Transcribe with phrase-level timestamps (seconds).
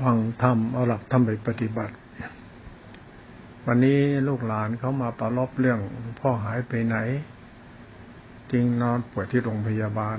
[0.00, 1.94] ฟังธรรมเอาหลักธรรมไปปฏิบัติ
[3.66, 5.80] วันนี้ลูกหลานเขามาประลบเรื่อง
[6.20, 6.96] พ่อหายไปไหน
[8.52, 10.18] จริงนอนป่วยที่โรงพยาบาล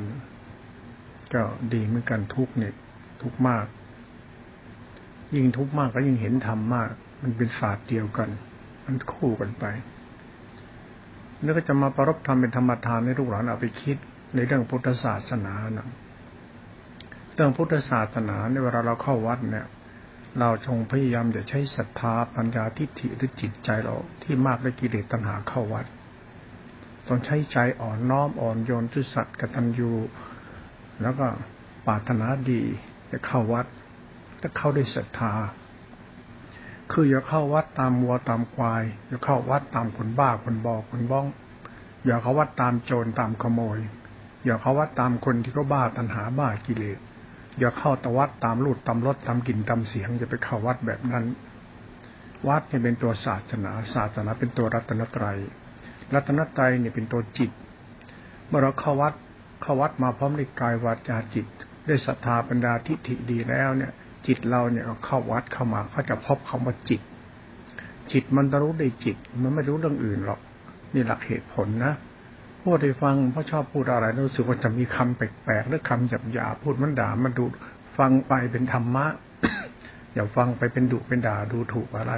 [1.34, 1.42] ก็
[1.74, 2.74] ดีเหมือนกันทุกเนี่ย
[3.22, 3.66] ทุกมาก
[5.36, 6.90] ยิ่งทุกมากก็ยิ่งเห็นธรรมมาก
[7.22, 8.30] มันเป็นศาสตร์เดียวกัน
[8.86, 9.66] มันคู่กันไป
[11.44, 13.98] แล้วก็จะมาประรบธรรมเป็นธรรมทานให้ลูกหลานเอาไปคิด
[14.36, 19.68] ในเรื่องพุทธศาสนานะเรื่องพุทธศาสนาในเวลาเราเข้าวัดเนี่ย
[20.40, 25.86] เราจงพยายามจะใช้ศรัทธาปัญญาทิฏฐิหรือจิตใจเราที่มากด้วยกิเลสตัณหาเข้าวัด
[27.08, 29.92] ต้องใช้ใจอ่อนน้อมอ่อนโยนทุสัตว์กตัญญู
[31.02, 31.28] แล้วก็
[31.86, 32.62] ปรารถนาดี
[33.12, 33.66] จะเข้าวัด
[34.42, 35.34] จะเข้าด้วยศรัทธา
[36.92, 41.26] คืออย่าเข้าวัดตามวัวตามควายอย่าเข้าวัดตามคนบ้าคนบอคนบ้อง
[42.06, 43.80] อย่าเข้าวัดตามโจรตามขโมย
[44.46, 47.00] อย่าเข้าวัดตามคนที่เขาบ้าตัณหาบ้ากิเลส
[47.60, 51.26] อย่าเข้าตวัดตามรูดตามรถตามกลิ่นตามเสียงอย่าไปเข้าวัดแบบนั้น
[52.48, 55.38] วัดเนี่ยเป็นตัวศาสนา ศาสนาเป็นตัวรัตนตรัย
[56.14, 57.52] รัตนตรัยเนี่ยเป็นตัวจิต
[58.48, 59.14] เมื่อเราเข้าวัด
[59.62, 61.46] เข้าวัดมาพร้อมด้วยกายวาจาจิต
[61.88, 63.92] ด้วยศรัทธาปัญญาทิฏฐิดีแล้วเนี่ย
[64.28, 67.02] จิตเราเนี่ยเข้าวัดเข้ามาเขาจะพบคำว่าจิต
[68.12, 70.40] จิตมันจะรู้ได้จิต มันไม่รู้เรื่องอื่นหรอก
[70.94, 71.94] นี่หลักเหตุผลนะ
[72.64, 77.46] พูดให้ฟังเพราะชอบพูดอะไรรู้สึกว่าจะมีคำแปลกๆหรือคำหยาบๆพูดมันด่ามันดู
[77.98, 79.06] ฟังไปเป็นธรรมะ
[80.14, 82.14] อย่าฟังไปเป็นดุเป็นด่าดูถูกอะไร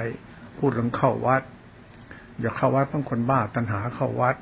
[0.58, 1.42] พูดเรื่องเข้าวัด
[2.40, 4.36] อย่าเข้าวัดเพราะคนบ้าตัณหาเข้าวัด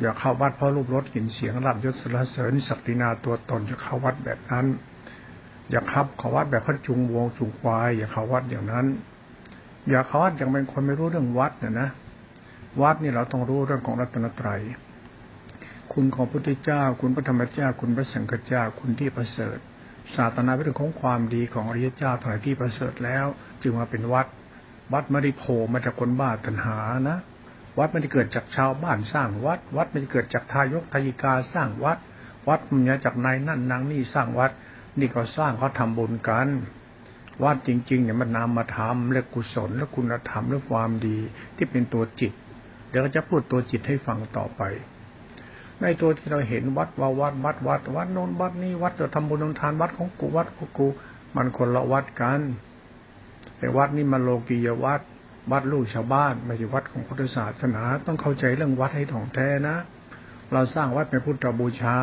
[0.00, 4.66] อย่าเข้าวัดเพราะรูปรสกลิ่นเสียงรับยศสรรเสริญศักดินาตัวตนอย่าเข้าวัดแบบนั้น
[5.70, 8.86] อย่าขับเข้าวัดแบบพัดจุงวงจุงควาย อย่าเข้าวัดอย่างนั้น
[9.88, 11.88] อย่าเข้าวัดอย่างเป็นคนไม่รู้เรื่องวัดเนี่ยนะ
[12.82, 14.60] วัดนี่เราต้องรู้เรื่องของรัตนตรัย
[15.92, 19.58] คุณของพระพุทธเจ้า คุณพระธรรมเจ้า คุณพระสังฆเจ้า คุณที่ประเสริฐ
[20.16, 23.26] ศาสนาเป็นเรื่องของความดีของอริยเจ้าทั้งหลายที่ประเสริฐแล้ว
[23.62, 24.26] จึงมาเป็นวัด
[24.92, 27.18] วัดไม่ได้โผล่มาจากคนบ้าตัณหานะ
[27.78, 31.98] วัดไม่ได้เกิดจากชาวบ้านสร้างวัด วัดไม่ได้เกิดจากทายกทายิกาสร้างวัด
[32.48, 34.50] วัดมันมาจากนายนั่นนางนี่สร้างวัด
[34.98, 36.48] นี่ก็สร้างเขาทาบุญกัน
[37.44, 41.18] วัดจริงๆเนี่ยมันนำมาทำเรื่องกุศลและคุณธรรมและความดี
[41.56, 42.32] ที่เป็นตัวจิต
[42.88, 44.62] เดี๋ยวจะพูดตัวจิตให้ฟังต่อไป
[45.82, 50.86] ในตัวที่เราเห็นวัดว่าวัดวัดวัดวัดโน้นวัดนี้วัดเราทำบุญทำทานวัดของกูวัดของกู
[51.36, 52.40] มันคนละวัดกัน
[53.58, 55.00] แต่วัดนี่มันโลกียวัด
[55.50, 59.76] วัดลูกชาวบ้านไม่ใช่วัดของพุทธศาสนา ต้องเข้าใจเรื่องวัดให้ถ่องแท้นะ
[60.52, 61.96] เราสร้างวัดเป็นพุทธบูชา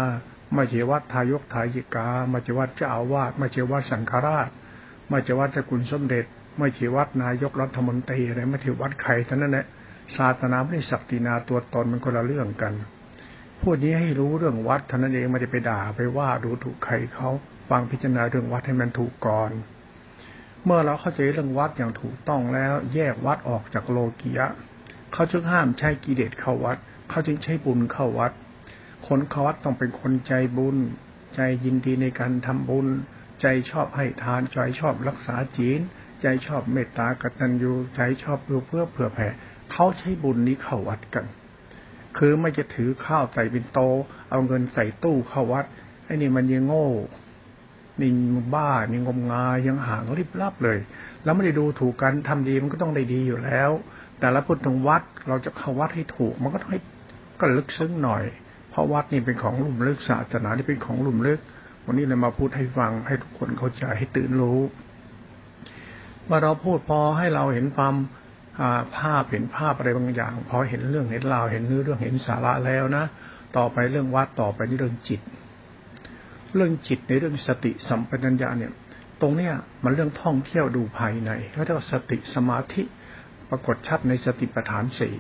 [0.53, 4.49] ไม่ใช่วัดทายกทายิกา ไม่ใช่วัดเจ้าอาวาสไม่ใช่วัดสังฆราช
[5.09, 6.25] ไม่ใช่วัดเจ้าคุณสมเด็จ
[6.59, 9.65] ไม่ใช่วัดนายกรัฐมนตรีอะไรไม่ใช่วัดใครท่านั้นแหละ
[10.17, 12.73] ศาสนาไม่ได้ศักดินาตัวตนมันคนละเรื่องกัน
[13.63, 17.29] พูดนี้ให้รู้เรื่องวัดเท่านั้นเองไม่ได้ไปด่าไปว่าดูถูกใครเขา
[17.69, 19.51] ฟังพิจารณาเรื่องวัดให้มันถูกก่อน
[20.65, 24.47] เมื่อเราเข้าใจเรื่องวัดอย่างถูกต้องแล้ว แยกวัดออกจากโลกียะ
[25.13, 26.77] เขาจึงห้ามใช้กิเลสเข้าวัด
[27.09, 28.31] เขาจึงใช้บุญเข้าวัด
[29.07, 30.77] คนเข้าวัดต้องเป็นคนใจบุญ
[31.35, 32.87] ใจยินดีในการทำบุญ
[33.41, 35.79] ใจชอบให้ทานใจชอบรักษาจีน
[36.21, 39.27] ใจชอบเมตตากตัญญูใจชอบเพื่อเพื่อเผื่อแผ่
[39.71, 41.25] เขาใช้บุญนี้เข้าวัดกัน
[42.19, 43.79] คือไม่จะถือข้าวใส่เป็นโต
[44.29, 45.65] เอาเงินใส่ตู้เข้าวัด
[46.05, 46.87] ไอ้นี่มันยังโง่
[48.01, 48.11] นี่
[48.55, 50.79] บ้านี่งมงายยังห่างรีบลับเลย
[51.23, 53.69] แล้วไม่ได้ดูถูกกันทำดีมันก็ต้องได้ดีอยู่แล้ว
[54.19, 56.79] แต่ละพุทธวัดเราจะเข้าวัดให้ถูก มันก็ต้องให้
[57.39, 58.23] ก็ลึกซึ้งหน่อย
[58.69, 61.39] เพราะวัดนี่เป็นของลุ่มลึกศาสนาที่เป็นของลุ่มลึก
[61.85, 64.59] วันนี้เลยมาพูดให้ฟังให้ทุกคนเข้าใจให้ตื่นรู้
[66.25, 67.95] เมื่อเราพูดพอให้เราเห็นความ
[68.97, 73.05] ภาพเห็นภาพอะไรบางอย่างพอเห็นเรื่องเห็นราวเห็นเนื้อเรื่องเห็นสาระแล้วนะ
[73.57, 75.21] ต่อไปเรื่องวัดต่อไปนี่เรื่องจิต
[76.55, 78.71] เรื่องจิตในเรื่องสติสัมปชัญญะเนี่ย
[79.21, 79.53] ตรงเนี้ย
[79.83, 82.83] มันเรื่องท่องเที่ยวดูภายในเขาเรียกว่าสติสมาธิ
[83.49, 85.15] ปรากฏชัดในสติปัฏฐานสี่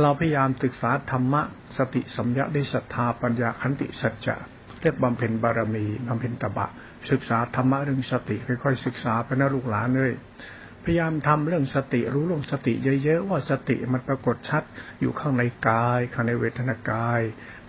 [0.00, 1.42] เราพยายามศึกษาธรรมะ
[1.78, 4.36] สติสัมยาด้วยศรัทธาปัญญาขันติสัจจะ
[4.80, 6.66] เรียกบำเพ็ญบารมีบำเพ็ญตบะ
[7.10, 10.12] ศึกษาธรรมะเรื่องสติค่อยๆศึกษาไปนะลูกหลานเลย
[10.84, 12.72] พยายามทำเรื่องสติรู้เรื่องสติ
[13.04, 14.62] เยอะๆว่าสติมันปรากฏชัด
[15.00, 17.20] อยู่ข้างในกาย ข้างในเวทนากาย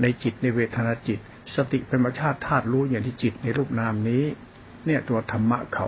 [0.02, 1.20] ในจิตในเวทนาจิต
[1.56, 4.24] สติเป็นมรรชาติธาตุรู้อย่างที่จิตในรูปนามนี้
[4.86, 5.88] เนี่ยตัวธรรมะเขา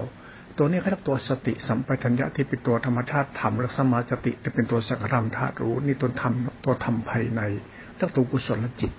[0.58, 6.34] ตัวนี้เขาเรียกตัวสติสัมปชัญญะที่เป็นตัวธรรมชาติธรรมและสมาสติจะเป็นตัวสังขารธาตุรู้นี่ตัวธรรม
[6.66, 7.42] ตัวธรรมภายใน
[7.98, 8.92] เรียกตัวกุศลจิต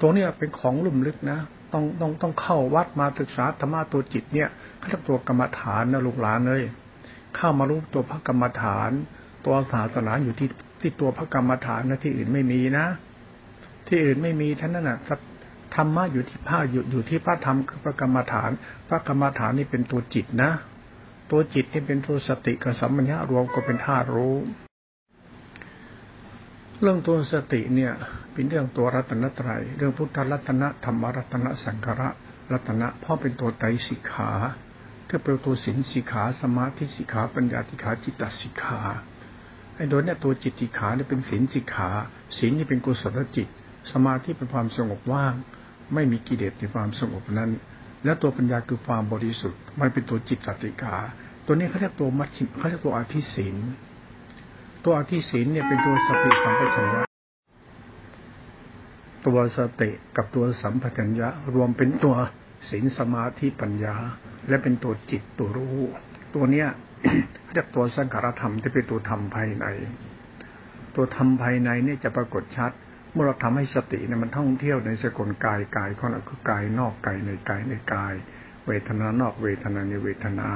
[0.00, 1.38] ตัวนี้เป็นของลุ่มลึกนะ
[1.72, 4.48] ต้องต้องต้องเข้าวัดมาศึกษาธรรมะตัวจิตเนี่ย
[4.78, 6.62] เขาเรียกตัวกรรมฐานนะลูกหลานเลย
[7.36, 8.90] เข้ามารู้ตัวพระกรรมฐาน
[9.44, 10.48] ตัวศาสนาอยู่ที่
[10.80, 12.86] ที่ตัวพระกรรมฐานนะที่อื่นไม่มีนะ
[13.86, 14.98] ที่อื่นไม่มีท่านนั่นน่ะ
[15.74, 18.50] ธรรมะอยู่ที่พระอยู่อยู่ที่พระธรรมคือพระกรรมฐาน
[18.88, 20.50] พระกรรมฐานนี่เป็นตัวจิตนะ
[21.30, 24.36] ตัวจิตนี่เป็นตัวสติกับสัมมัญญะรวมก็เป็นธาตุรู้
[26.80, 27.92] เรื่องตัวสติเนี่ย
[28.32, 32.02] เป็นเรื่องตัวรัตนตรัย เรื่องพุทธรัตนะธรรมรัตนะสังขาร
[32.52, 34.30] รัตนะเพราะเป็นตัวไตรสิกขา
[35.10, 38.80] ก็เป็นตัวสินสิกขาสมาธิสิกขาปัญญาสิกขาจิตตสิกขา
[39.74, 41.90] ไอ้โดยเนี่ยตัวจิตสิกขาเนี่ยเป็นสินสิกขา
[42.38, 43.48] สินนี่เป็นกุศลจิต
[43.92, 45.34] สมาธิเป็นความสงบว่าง
[45.94, 47.50] ไม่มีกิเลสในความสงบนั้น
[48.04, 50.96] แล้วตัวปัญญาคือความบริสุทธิ์มันเป็นตัวจิตติกา
[51.46, 53.56] ตัวนี้เขาเรียกตัวมัชชิเขาเรียกตัวอธิศีล
[54.84, 57.02] ตัวอธิศีลเนี่ยเป็นตัวสติสัมปชัญญะ
[59.26, 62.16] ตัวสติกับตัวสัมปชัญญะรวมเป็นตัว
[62.68, 63.96] ศีลสมาธิปัญญา
[64.48, 65.78] และเป็นตัวจิตตัวรู้
[66.34, 66.68] ตัวเนี้ย
[67.52, 69.66] เรียกตัวสังขารธรรมที่เป็นตัวธรรมภายใน
[70.96, 72.72] ตัวธรรมภายในเนี่ยจะปรากฏชัด
[73.12, 78.14] เมื่อเราทำให้สติเนี่ยมันท่องเที่ยวในสกลกายกายของเราคือกายนอกกายในกายในกาย
[78.66, 80.48] เวทนานอกเวทนาในเวทนา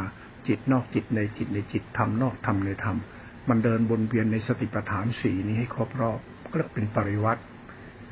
[0.49, 2.99] จิตนอกจิตในจิตในจิตธรรมนอกธรรมในธรรม
[3.49, 6.19] มันเดินบนเวียนในสติปัฏฐานสี่นี้ให้ครบรอบ
[6.51, 7.43] ก็เรียกเป็นปริวัติ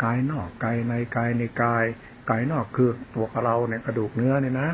[0.04, 1.84] กายนอกกายในกายในกาย
[2.30, 4.68] กายนอกคือตัวเราเนี่ยกระดูกเนื้อเนี่ยนะ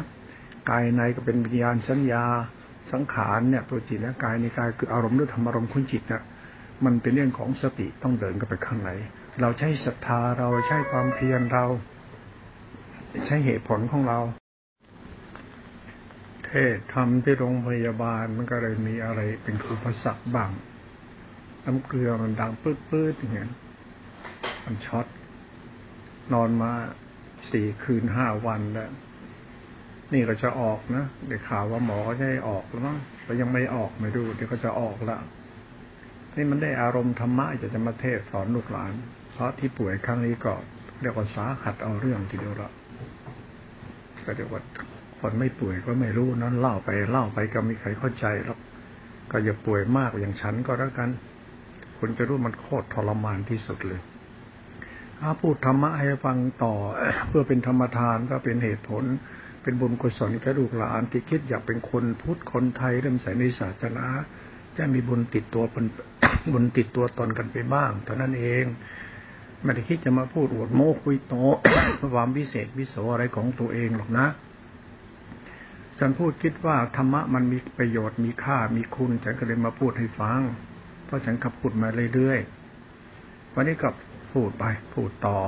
[0.70, 2.24] กายในก็เป็นวิญญาณสัญญา
[2.92, 6.22] สังขารเนี่ยตัวจิตและกายในกายคืออารมณ์หรือธรรมอารมณ์คุณจิตเนี่ย
[6.84, 8.90] มันเป็นเรื่องของสติต้องเดินกันไปข้างใน
[9.40, 11.64] เราใช้ศรัทธาเราใช้ความเพียรเรา
[13.26, 14.18] ใช้เหตุผลของเรา
[16.46, 20.50] เทศทำที่โรงพยาบาลมันก็เลยมีอะไรเป็นอุปสรรคบ้าง
[21.64, 23.50] น้ำเกลือมันดังปื้ดๆอย่างเงี้ย
[24.64, 25.06] มันช็อต
[26.32, 26.72] นอนมา
[27.52, 28.90] สี่คืนห้าวันแล้ว
[30.12, 35.18] นี่ก็จะออกนะเดี๋ยวข่าวว่าหมอจะให้ออกแล้วมั้งแต่ยังไม่ออกไม่ดูเดี๋ยวก็จะออกละ
[36.36, 38.92] นี่มันได้อารมณ์ธรรมะจะจะมาเทศสอนลูกหลาน
[39.32, 40.52] เพราะที่ป่วยครั้งนี้ก็
[41.00, 42.70] เรียกว่าสาหัสเอาเรื่องทีเดียวละ
[44.26, 44.62] ก็เรียกว่า
[45.20, 48.58] คนไม่ป่วยก็ไม่รู้นั้นเล่าไปเล่าไปก็ไม่ใครเข้าใจหรอก
[49.30, 51.10] ก็อย่าป่วยมากอย่างฉันก็แล้วกัน
[51.98, 54.00] คุณจะรู้มันโคตรทรมานที่สุดเลย
[55.22, 56.74] อาพูดธรรมะให้ฟังต่อ
[57.28, 59.04] เพื่อเป็นธรรมทานก็เป็นเหตุผล
[59.62, 64.06] เป็นบุญกุศลแก่ลูกหลานที่คิดอยากเป็นคนพุทธคนไทยเริ่มใส่ในศาสนา
[64.76, 65.84] จะมีบุญติดตัวเป็น
[66.52, 68.64] บุญติดตัวตนกันไปบ้างเท่านั้นเอง
[69.62, 71.34] ไม่ได้คิดจะมาพูดอวดโม้คุยโต
[72.14, 74.26] ความพิเศษวิโสอะไรของตัวเองหรอกนะ
[75.98, 80.40] ฉันพูดคิดว่าธรรมะมันมีประโยชน์มีค่ามีคุณฉันก็เลยมาพูดให้ฟัง
[81.06, 83.94] เพราะฉันขับพูดมาเรื่อยๆวันนี้กับ
[84.32, 84.64] พูดไป
[84.94, 85.38] พูดต่อ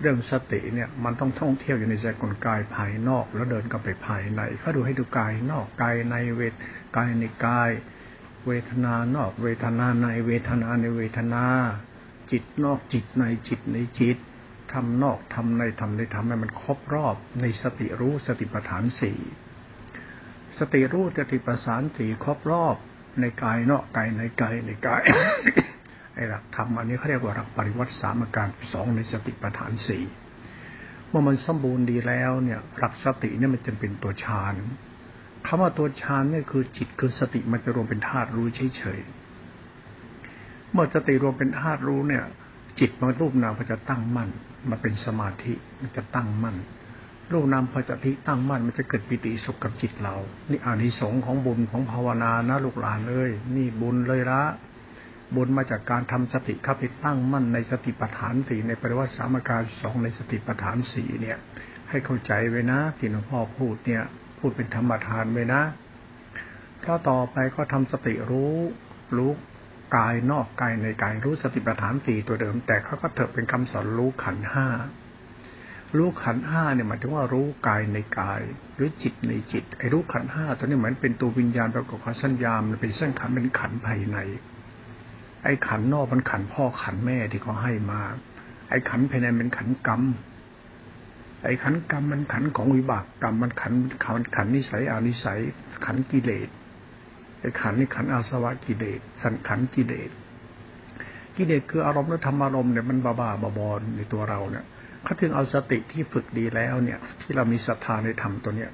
[0.00, 6.54] เรื่องสติเนี่ย มันต้องท่องเที่ยวอยู่ในใจกลกายภายนอก แล้วเดินกลับไปภายในเขาดูให้ดูกายนอกกายในเวท
[6.96, 7.70] กายในกาย
[8.46, 11.44] เวทนานอก เวทนาในเวทนาในเวทนา
[12.30, 14.16] จิตนอกจิตในจิตในจิต
[14.72, 19.18] ทำนอกทำในทำในทำให้มันครบรอบในสติรู้สติปัฏฐานสี่
[20.58, 22.76] สติรู้สติปัฏฐานสี่ครบรอบ
[23.20, 25.02] ในกายนอกกายในกายในกาย
[26.14, 30.04] ไอ้หลักธรรมอันนี้เขาเรียกว่าหลักปริวัติสามอาการสองในสติปัฏฐานสี่
[31.08, 34.54] เมื่อมันสมบูรณ์ดีแล้วเนี่ย หลักสติเนี่ยมันจะเป็นตัวฌาน
[35.46, 42.24] คำว่าตัวฌานเนี่ยคือจิตคือสติมันจะรวมเป็นธาตุรู้เฉยๆเมื่อสติรวมเป็นธาตุรู้เนี่ย
[42.78, 44.30] จิตมันรูปนามก็จะตั้งมั่น
[44.70, 46.56] มันเป็นสมาธิมันจะตั้งมั่น
[47.32, 50.16] รูปนามพอจะทิตั้งมั่นมันจะเกิดปิติสุขกับจิตเรา
[50.50, 54.42] นี่อานิสงส์ของบุญของภาวนานะลูกหลานเอ้ยนี่บุญเลยละ
[55.34, 61.38] บุญมาจากการทำสติเข้าไปตั้งมั่นในสติปัฏฐานสี่ในปริวัติสามการสองในสติปัฏฐานสี่เนี่ย
[61.90, 64.02] ให้เข้าใจไว้นะที่หลวงพ่อพูดเนี่ย
[64.38, 65.62] พูดเป็นธรรมทานไว้นะ
[66.84, 68.54] ถ้าต่อไปก็ทำสติรู้
[69.16, 69.30] รู้
[69.96, 74.66] กายนอกกายในกายรู้สติปัฏฐานสี่ตัวเดิม แต่เขาก็เถิดเป็นคำสอนรู้ขันห้า
[75.96, 78.40] รู้ขันห้าเนี่ยหมายถึงว่ารู้กายในกาย
[78.74, 84.18] หรือจิตในจิตไอ้รู้ขันห้าตัวนี้เหมือนเป็นตัววิญญาณประกอบกับสัญญามันเป็นเส้นขันเป็นขันภายใน
[85.44, 88.00] ไอ้ขันนอกมันขันพ่อขันแม่ที่เขาให้มา
[88.70, 90.02] ไอ้ขันภายในมันขันกรรม
[91.44, 93.72] ไอ้ขันกรรมมันขันของวิบากกรรมมันขัน
[94.04, 95.38] ขันขันนิสัยอานิสัย
[95.84, 96.48] ขันกิเลส
[97.40, 100.10] ไอ้ขันนี่ขันอาสวะกิเลส สันขันกิเลส
[101.36, 104.64] กิเลสคืออารมณ์และธรรมอารมณ์เนี่ยมันบ้าบ้าบอในตัวเราเนี่ย
[105.04, 108.70] เขาถึงเอาสติที่ฝึกดีแล้วเนี่ย ที่เรามีศรัทธาในธรรมตัวเนี้ย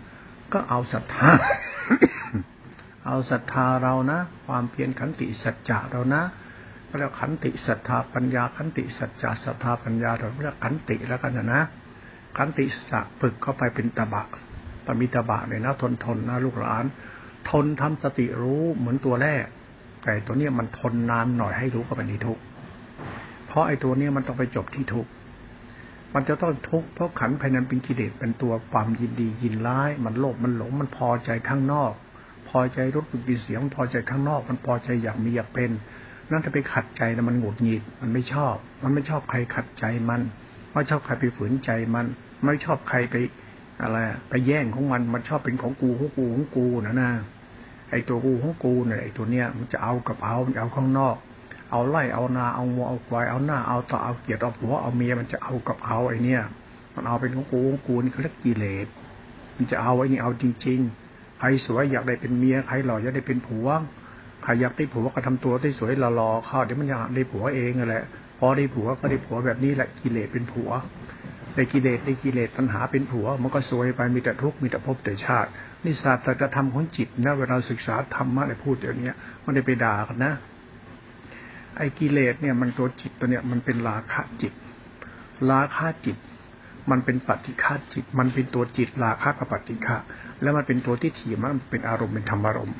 [0.52, 1.28] ก็เอาศรัทธา
[3.06, 6.22] เอาศรัทธาเรานะ ความเพียรขันติสัจจะเรานะ
[6.96, 11.62] เรียกขันติศรัทธาปัญญาขันติสัจจะศรัทธาปัญญาเราเรียกขันติแล้วกันนะ
[12.36, 14.26] ขันติสัฝึกเข้าไปเป็นตบะ
[14.86, 16.84] ตมีตบะเลยนะทนทนนะลูกหลาน
[17.50, 19.44] ทนทำสติรู้เหมือนตัวแรก
[20.04, 22.38] แต่ตัวเนี้ยมันทนนานหน่อยให้รู้เข้าไปในทุก
[23.46, 25.06] เพราะไอ้ตัวเนี้ยมันต้องไปจบที่ทุก
[26.14, 31.92] มันจะต้องทุกข์เพราะขันภายในเป็นกิเลสเป็นตัวความยินดียินร้าย มันโลภมันหลงมันพอใจข้างนอก
[32.48, 35.70] พอใจรสกลิ่นเสียง พอใจข้างนอก มันพอใจอยากมีอยากเป็น
[36.30, 40.20] นั่นถ้าไปขัดใจนะมันหงุดหงิด มันไม่ชอบ มันไม่ชอบใครขัดใจมัน
[40.72, 42.06] ไม่ชอบใครไปฝืนใจมัน
[42.44, 43.14] ไม่ชอบใครไป
[43.82, 47.10] อะไรไปแย่งของมัน มันชอบเป็นของกูของกูของกูนะนะ
[47.90, 51.16] ไอตัวกูของกูเนี่ยไอตัวเนี้ยมันจะเอากับเอา มันเอาข้างนอก
[51.70, 56.40] เอาไล่เอานาเอางัวเอาควายเอาหน้าเอาต่อเอาเกียรติเอาผัวเอาเมียมันจะเอากับเอาไอเนี้ย
[56.94, 58.86] มันเอาเป็นของกูของกูนี่เขาเรียกกิเลส
[59.56, 63.68] มันจะเอาไอ้นี่เอาจริง ๆ ใครสวยอยากได้เป็นเมียใครหล่ออยากได้เป็นผัว
[64.42, 68.04] ใครอยากได้ผัวก็ทำตัวได้สวยหล่อๆเข้าเดี๋ยวมันอยากได้ผัวเองแหละ
[68.38, 70.70] พอได้ผัวก็ได้ผัวแบบนี้แหละกิเลสเป็นผัว
[71.54, 75.50] ได้กิเลสได้กิเลสตัณหาเป็นผัว มันก็สวยไปมีแต่ทุกข์มีแต่ภพแต่ชาติ
[75.84, 79.14] นี่ศาสตร์ธรรมของจิตนะเวลาศึกษาธรรมะได้พูดอย่างนี้
[79.44, 80.32] มันได้ไปด่ากันนะ
[81.76, 84.52] ไอ้กิเลสเนี่ยมันตัวจิตตัวเนี่ยมันเป็นราคะจิต
[85.50, 86.16] ราคะจิต
[86.90, 89.96] มันเป็นปฏิฆาจิต มันเป็นตัวจิตราคะกับปฏิฆา
[90.42, 92.76] แล้วมันเป็นตัวที่ถี่มันเป็นอารมณ์เป็นธรรมอารมณ์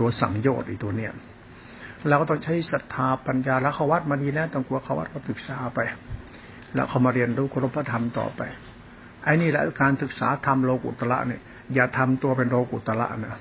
[0.00, 1.12] ตัวสังโยชน์ไอตัวเนี้ย
[2.08, 5.80] เราก็ต้องใช้ศรัทธาปัญญาแล้วเขวัดมาดีแล้วต้องกลัวขวัดก็ศึกษาไป
[6.74, 8.42] แล้วเขามาเรียนรู้คุณพระธรรมต่อไป
[9.24, 11.40] ไอ้นี่แหละการศึกษาธรรมโลกุตระเนี่ย
[11.74, 13.36] อย่าทำตัวเป็นโลกุตระนะ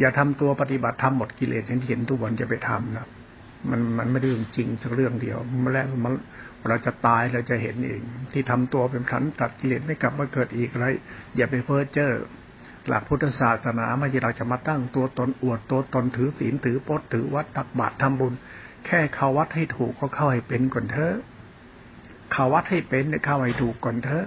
[0.00, 3.06] อย่าทำตัวปฏิบัติธรรมหมดกิเลสเห็นเห็นทุกวันจะไปทำนะ
[3.70, 6.12] มันมันไม่ได้จริงสักเรื่องเดียวมันแล้วมัน
[6.68, 8.00] เราจะตายเราจะเห็นเอง
[8.32, 10.86] ที่ทำตัวเป็นขันตัดกิเลสไม่กลับมาเกิดอีกอะไร
[11.36, 12.12] อย่าไปเพ้อเจ้อ
[12.88, 18.32] หลักพุทธศาสนาไม่ใช่เราจะมาตั้งตัวตนอวดตัวตนถือศีลถือพจน์ถือวัดตักบาตรทำบุญ
[18.86, 21.14] แค่เข้าวัดให้ถูกก็เข้าให้เป็นก่อนเถอะ
[22.32, 24.26] เข้าวัดให้เป็นเนี่ยเข้าให้ถูกก่อนเถอะ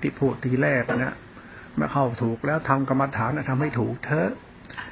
[0.00, 1.14] ที่พูดทีแรกนะ
[1.74, 4.30] เมื่อเข้าถูกแล้วทำกรรมฐานทำให้ถูกเถอะ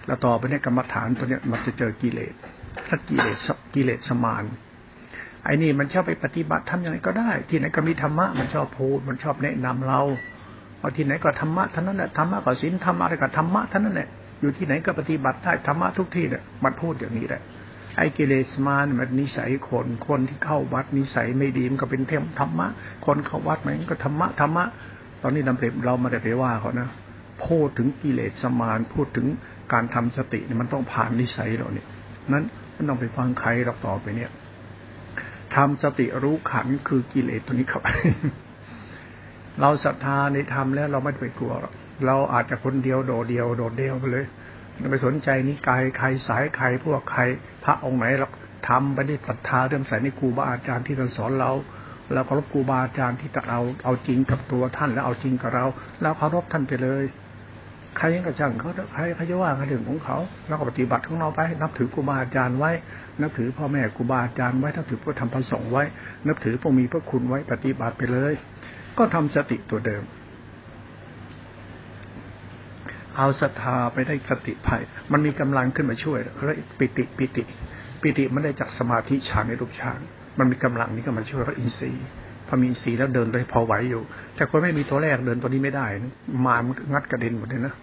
[0.06, 2.34] แล้วต่อไปเนี่ยกรรมฐานตัวเนี้ยมันจะเจอกิเลส
[2.86, 4.44] ถ้ากิเลสกิเลสสมาน
[5.44, 10.00] ไอ้นี่มันชอบไปปฏิบัติทำยังไงก็ได้ ที่ไหนก็มีธรรมะมันชอบพูดมันชอบแนะนำเรา
[10.80, 14.08] เอาที่ไหนก็ธรรมะท่านั้นแหละธรรมะก็ศีลธรรมะอะไรก็ธรรมะท่านั้นแหละ
[14.40, 17.42] อยู่ที่ไหนก็ปฏิบัติได้ธรรมะทุกที่เนี่ยมันพูดอย่างนี้แหละ
[17.96, 22.66] ไอ้กิเลสมานมันนิสัยคนคนที่เข้าวัดนิสัยไม่ดีมันก็เป็นเทมธรรมะ
[23.06, 24.64] คนเข้าวัดมันก็ธรรมะธรรมะ
[25.22, 26.88] ตอนนี้นำเปร็เราม่ได้ไปว่าเขานะ
[27.46, 29.26] พูดถึงกิเลสมานพูดถึง
[29.72, 31.86] การทำสติเนี่ยมันต้องผ่านนิสัยเราเนี่ย
[32.32, 32.44] นั้น
[32.74, 34.30] ไม่ต้องไปฟังใครหรอกต่อไปเนี่ย
[35.54, 37.82] ทำสติรู้ขันคือกิเลสตัวนี้ครับ
[39.60, 41.72] เราศรัทธาในธรรมแล้วเราไม่ไปกลัวหรอก
[42.06, 44.26] เราอาจจะคนเดียวโดดเดียวโดดเดียวไปเลย
[44.90, 47.22] ไม่สนใจนิกายใครสายใครพวกใคร
[47.64, 48.32] พระองค์ไหนหรอก
[48.68, 51.52] ทำไปด้วยศรัทธาเริ่มใส่ในครูบาอาจารย์ที่ท่านสอนเรา
[52.12, 55.64] เราเคารพครูบาอาจารย์ที่เราเอาจริงกับตัวท่านแล้วเอาจริงกับเรา
[56.02, 57.04] เราเคารพท่านไปเลย
[57.96, 60.16] ใครยังกระช่างเขาใครเขาจะว่าเรื่องของเขา
[60.48, 62.70] เราก็ปฏิบัติของเราไป นับถือครูบาอาจารย์ไว้
[63.20, 65.84] นับถือพ่อแม่ครูบาอาจารย์ไว้นับถือพระธรรมพระสงฆ์ไว้
[66.26, 68.34] นับถือพวกมีพระคุณไว้ปฏิบัติไปเลย
[68.98, 70.02] ก็ทำสติตัวเดิม
[73.16, 77.42] เอาศรัทธาไปได้สติภัย มันมีกำลังขึ้นมาช่วยเขาเรียกปิติปิติ
[78.02, 80.00] ปิติมันได้จากสมาธิฌานในรูปฌาน
[80.38, 82.06] มันมีกำลังนี้ก็มาช่วยพระอินทรีย์
[82.46, 84.02] พอมีอินทรีย์แล้วเดินได้พอไหวอยู่
[84.34, 85.86] แต่คนไม่มีตัวแรกเดินตัวนี้ไม่ได้
[86.46, 87.74] มามันงัดกระเด็นหมดเลยนะ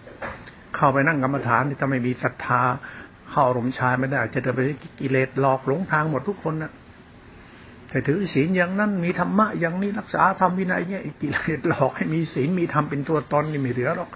[0.74, 2.62] เข้าไปนั่งกรรมฐานที่ถ้าไม่มีศรัทธา
[3.30, 4.60] เข้าอารมณ์ชายไม่ได้ จะเดินไป
[5.00, 6.72] กิเลสหลอกหลงทางหมดทุกคนนะ
[7.88, 14.10] แต่ถือศีลอย่างนั้นมีธรรมะอย่างนี้รักษาธรรมวินัยเนี่ยอีกกิเลสหลอกให้มีศีลมีธรรมเป็นตัวตนนี่ไม่เหลือหรอก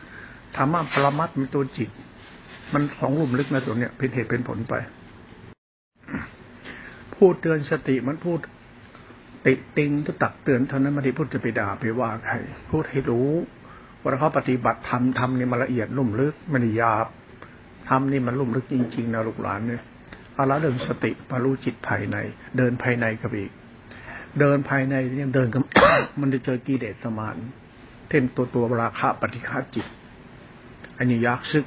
[0.56, 1.90] ธรรมะปรมัตเป็นตัวจิต
[2.72, 4.74] มันของลุ่มลึกนะตัวเนี้ยเป็นเหตุเป็นผลไป
[7.14, 8.38] พูดเตือนสติมันพูด
[9.46, 12.34] ติติงจะตักเตือนเท่านั้นไม่ได้พูดจะไปด่าไปว่าใคร
[12.70, 13.30] พูดให้รู้
[14.02, 17.06] ว่าเขาปฏิบัติธรรมธรรมนี่มันละเอียดลุ่มลึกม่ได้ยาบ
[17.88, 19.82] ธรรมนี่มันลุ่มลึกจริงๆนะลูกหลานเนี่ย
[20.34, 22.16] เอาละเดินสติมารู้จิตภายใน
[22.58, 23.50] เดินภายในกับอีก
[24.38, 25.62] เดินภายในเนี่ยเดินกับ
[26.20, 27.36] มันจะเจอกิเลสสมาน
[28.08, 29.86] เท่นตัวตัวราคะปฏิฆาจิต
[30.98, 31.64] อันนี้อยากซึก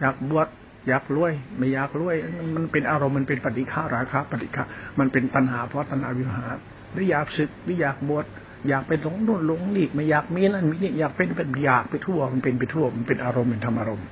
[0.00, 0.48] อยากบวช
[0.88, 2.16] อยากรวย ไม่อยากรวย
[2.54, 4.62] มันเป็นอารมณ์มันเป็นปฏิฆาราคะปฏิฆา
[4.98, 6.56] มันเป็นปัญหาเพราะตัณหาวิหาร
[6.92, 8.26] หรืออยากศึกหรืออยากบวช
[8.68, 14.06] อยากไปหลงโน่นหลงนี่ไม่อยากมีนั่นมีนี่อยากเป็นเป็นอยากไปทั่ว มันเป็นไปทั่ว มันเป็นอารมณ์เป็นธรรมอารมณ์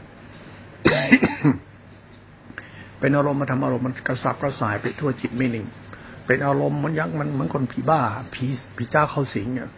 [3.01, 5.67] เป็นอารมณ์มาทำอารมณ์มันกระสับกระส่ายไปทั่วจิตไม่หนึ่ง
[6.27, 8.01] เป็นอารมณ์มันยักมันเหมือนคนผีบ้า
[8.35, 8.45] ผี
[8.77, 9.69] ผีเจ้าเข้าสิงเนี่ย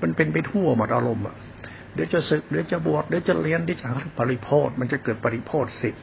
[0.00, 1.34] มันเป็นไปทั่วหมดอารมณ์อะ
[1.94, 6.00] เดี๋ยวจะศึกเดี๋ยวจะบวชเดี๋ยวจะเรียนเดี๋ยวจะปริโพธมันจะเกิดปริโพธสิทธิ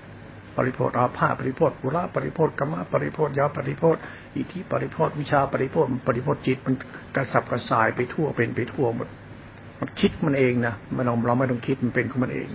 [0.58, 3.98] ปริโพธอาภาปริโพธปุระปริโพธกรรมปริโพธยาปริโพธ
[4.38, 6.76] อิทธิปริโพธวิชาปริโพธปริโพธจิตมัน
[7.16, 9.08] กระสับกระส่ายไปทั่วเป็นไปทั่วหมด
[9.80, 12.50] มันคิดมันเองนะมันเราเราไม่ต้องคิดมันเป็นของมันเอง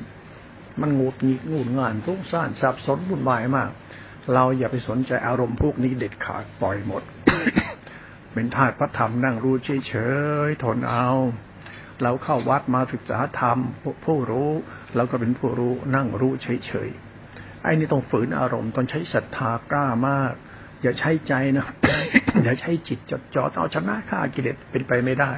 [0.80, 3.70] มันงูดงีดงูดงานทุกซ่านสับสนวุ่นวายมาก
[4.34, 7.02] เราอย่าไปสนใจอารมณ์พวกนี้เด็ดขาดปล่อยหมด
[8.32, 9.56] เป็นธาตุพระธรรมนั่งรู้
[9.88, 9.94] เฉ
[10.46, 11.08] ยๆทนเอา
[12.02, 13.58] เราเข้าวัดมาศึกษาธรรม
[14.04, 14.50] ผู้รู้
[14.96, 20.32] เราก็เป็นผู้รู้นั่งรู้เฉยๆไอ้นี่ต้องฝืนอารมณ์ต้องใช้ศรัทธากล้ามาก
[20.82, 21.66] อย่าใช้ใจนะ
[22.44, 25.32] อย่าใช้จิตจดจ่อเอาชนะฆ่ากิเลสเป็นไปไม่ได้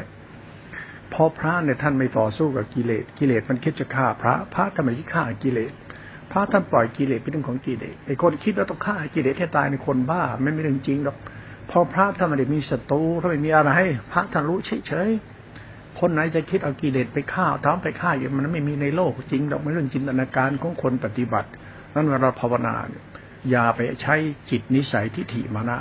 [1.10, 5.72] เพราะพระเนี่ยท่านไม่ต่อสู้กับกิเลสกิเลสมันคิดจะฆ่าพระ พระทำไมที่ฆ่ากิเลส
[6.32, 11.16] พระท่านปล่อยกิเลสเป็นเรื่องของกิเลสไอ้คนคิดว่าต้องฆ่ากิเลสให้ตายในคนบ้าไม่ไม่เรื่องจริงหรอก
[11.70, 13.72] พอพระท่านไม่ได้มีศัตรูถ้าไม่มีอะไร
[14.12, 21.48] พระท่านรู้เฉยๆคนไหนจะคิดเอากิเลสไปฆ่าท้อมไปฆ่าอย่างมันไม่มีในโลกจริงหรอกไม่เรื่องจินตนาการของคนปฏิบัติ
[21.94, 23.04] นั้นเวลาภาวนาเนี่ย
[23.50, 24.14] อย่าไปใช้
[24.50, 25.78] จิตนิสัยทิฏฐิมานะ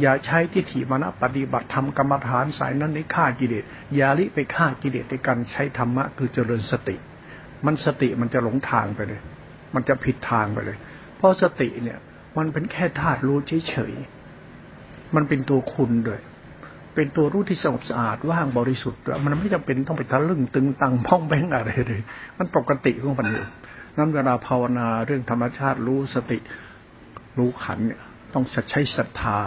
[0.00, 6.96] อย่าใช้ทิฏฐิมานะปฏิบัติทำกรรมฐานสายนั้นในฆ่ากิเลสอย่าลิไปฆ่ากิเลสในการใช้ธรรมะคือเจริญสติ
[7.66, 9.20] มันสติมันจะหลงทางไปเลย
[9.74, 10.78] มันจะผิดทางไปเลย
[11.16, 11.98] เพราะสติเนี่ย
[12.38, 16.20] มันเป็นแค่ธาตุรู้เฉยๆ มันเป็นตัวคุณด้วย
[16.94, 22.00] เป็นตัวรู้ที่สงบสะอาดว่างบริสุทธิ์มันไม่จำเป็นต้องไปทะลึ่งตึงตังพ่องแบงอะไรเลย
[22.38, 23.46] มันปกติของมันอยู่
[23.96, 26.38] นั้นเวลาภาวนาเรื่องธรรมชาติรู้สติ
[27.38, 28.02] รู้ขันเนี่ย
[28.34, 29.38] ต้องใช้ศรัทธา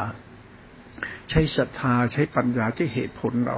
[1.30, 3.58] ใช้ศรัทธาใช้ปัญญาใช้เหตุผลเรา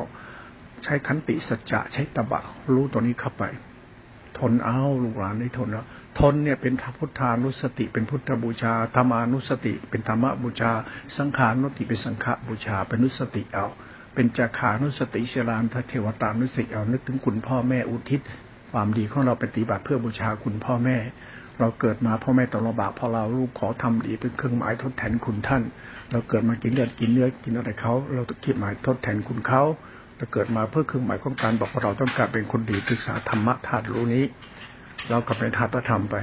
[0.84, 2.42] ใช้ขันติสัจจะใช้ตบะ
[2.74, 3.44] รู้ตัวนี้เข้าไป
[4.42, 5.86] ทนเอาลูกหลานได้ทนแล้ว
[6.20, 10.72] ทนเนี่ยเป็นพุทธานุสติ เป็นพุทธบูชาธรรมานุสติ เป็นธรรมบูชา
[11.18, 13.68] สังขานุสติเป็นสังฆบูชา เป็นนุสติเอา
[14.14, 18.22] เป็นจาขานุสติเชลานทเทวตานุสติเอานึกถึงคุณพ่อแม่อุทิศ
[18.72, 20.98] ความดีของเราปฏิบัติเพื่อบูชาคุณพ่อแม่
[21.60, 25.64] เราเกิดมาพ่อแม่ตลบากพอเราลูกขอทำดีเป็นเครื่องหมายทดแทนคุณท่าน
[26.12, 29.64] เราเกิดมากินเลือดกินเนื้อกินอะไรเขาเราต้องคิดหมายทดแทนคุณเขา
[30.22, 34.24] เราเกิดมาเพื่อเครื่องหมายของการบอกว่าเราต้องการเป็นคนดีศึกษาธรรมะธาตุรู้นี้
[35.10, 36.16] เราก็ไปธาตุพระธรรมไป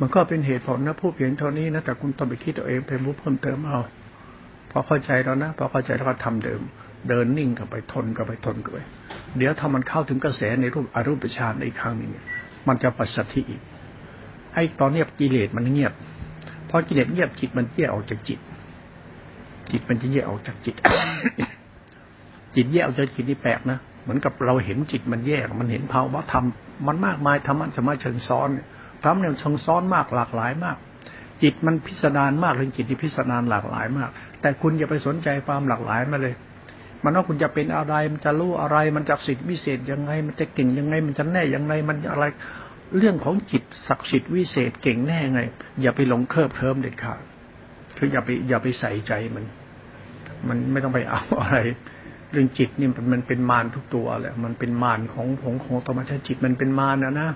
[0.00, 3.80] มันก็เป็นเหตุผลนะผู้เพียงเท่านี้นะแต่คุณต้องไปคิดตัวเองเป็นผู้เพิ่มเติมเอา
[4.70, 6.60] พอเข้าใจแล้วนะพอเข้าใจแล้วก็ทำเดิม
[7.08, 8.78] เดินนิ่งกับไปทนกับไปทนกับไป
[9.38, 12.08] เดี๋ยวถ้ามันเข้าถึงกระแสในรูปอรูปฌานในครั้งนี้
[12.68, 13.60] มันจะปัสสัทธิอีก
[14.54, 15.92] ไอ้ตอนเนี้ยกิเลสมันเงียบ
[16.68, 18.38] พอกิเลสเงียบจิตมันแยกออกจากจิต
[19.72, 20.74] จิตมันจะแยกออกจากจิต
[22.54, 26.44] จิตแยกออกจากจิตนี่แปลกนะเหมือนกับเราเห็นจิตมันแยก มันเห็นภาวะธรรม
[26.86, 28.48] มันมากมายธรรมะสมาเชิงซ้อน
[29.04, 30.76] ธรรมเนี่ยเชิงซ้อนมากหลากหลายมาก
[31.42, 36.34] จิตมันพิสดารมากเรื่องจิตที่พิสดารหลากหลายมาก แต่คุณอย่าไปสนใจความหลากหลายมาเลย
[37.02, 42.24] มันว่าคุณจะเป็นอะไรมันจะรู้อะไร มันจะสิทธิวิเศษยังไง มันจะเก่งยังไง มันจะแน่ยังไงมันอะไร
[42.98, 45.40] เรื่องของจิตศักดิ์สิทธิ์วิเศษเก่งแน่ไง
[45.82, 47.20] อย่าไปหลงเคลิบเคลิ้มเด็ดขาด
[47.96, 49.44] คืออย่าไปอย่าไปใส่ใจมัน
[50.48, 51.58] มันไม่ต้องไปเอาอะไร
[52.32, 57.28] เรื่องจิตนี่มันมันเป็นมารทุกตัวแหละมันเป็นมารของของของธรรมชาติจิตมันเป็นมารนะนะ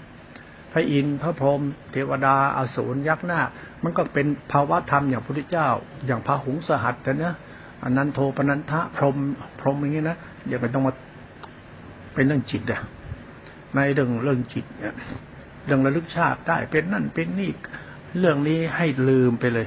[0.72, 1.60] พระอินทร์พระพรหม
[1.92, 3.40] เทวดาอสูรยักษ์หน้า
[3.82, 5.68] มันก็เป็นภาวะธรรมอย่างพระพุทธเจ้า
[6.06, 7.34] อย่างพระหงสหัสแต่นะ
[7.84, 9.16] อันนั้นโทปนันทะพรหม
[9.60, 10.16] พรหมอย่างนี้นะ
[10.48, 10.92] อย่าไปต้องมา
[12.14, 12.80] เป็นเรื่องจิตอะ
[13.74, 14.94] ในเรื่องเรื่องจิตเนี่ย
[15.66, 17.50] เรื่องระลึกชาติได้เป็นนั่นเป็นนี่
[18.18, 19.66] เรื่องนี้ให้ลืมไปเลย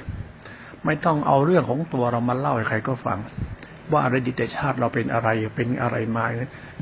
[0.86, 3.19] ไม่ต้องเอาเรื่องของตัวเรามาเล่าให้ใครก็ฟัง
[3.91, 6.26] ว่าอดีตชาติเราเป็นอะไรเป็นอะไรมา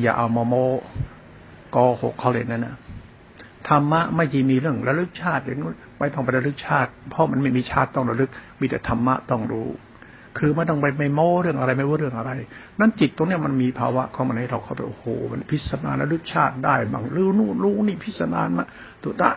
[0.02, 0.54] อย่าเอามาโม
[1.76, 2.76] กอหกเขาเลยนั่นนะ
[3.68, 9.70] ธรรมะไม่จีมีเรื่องระลึกชาติอย่างนู้นไม่ต้องไประลึกชาติ เพราะมันไม่มีชาติต้องระลึก มีแต่ธรรมะต้องรู้
[10.38, 12.32] คือไม่ต้องไปไม่โม้เรื่องอะไรไม่ว่าเรื่องอะไร
[12.80, 18.66] นั่นจิตตรงนี้มันมีภาวะของมันให้เราเข้าไปโอ้โห มันพิสนาระลึกชาติได้บางรู้นู่นรู้นี่พิสนานมา
[19.04, 19.30] ตุตะ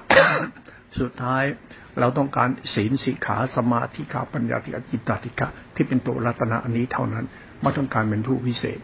[1.00, 1.44] สุดท้าย
[2.00, 7.24] เราต้องการศีลสิกขาสมาธิขาปัญญาติกจิตตติกะที่เป็นตัวรัตนะอันนี้เท่านั้น
[7.62, 8.80] ไม่ต้องการเป็นผู้วิเศษ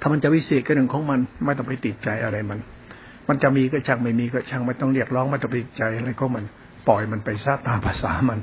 [0.00, 2.58] ถ้ามันจะวิเศษก็เรื่องของมันไม่ต้องไปติดใจอะไรมัน
[3.28, 6.44] มันจะมีก็ช่างไม่มีก็ช่างไม่ต้องเรียกร้องไม่ต้องไปติดใจอะไรก็มัน
[6.88, 8.38] ปล่อยมันไปซะตามภาษามัน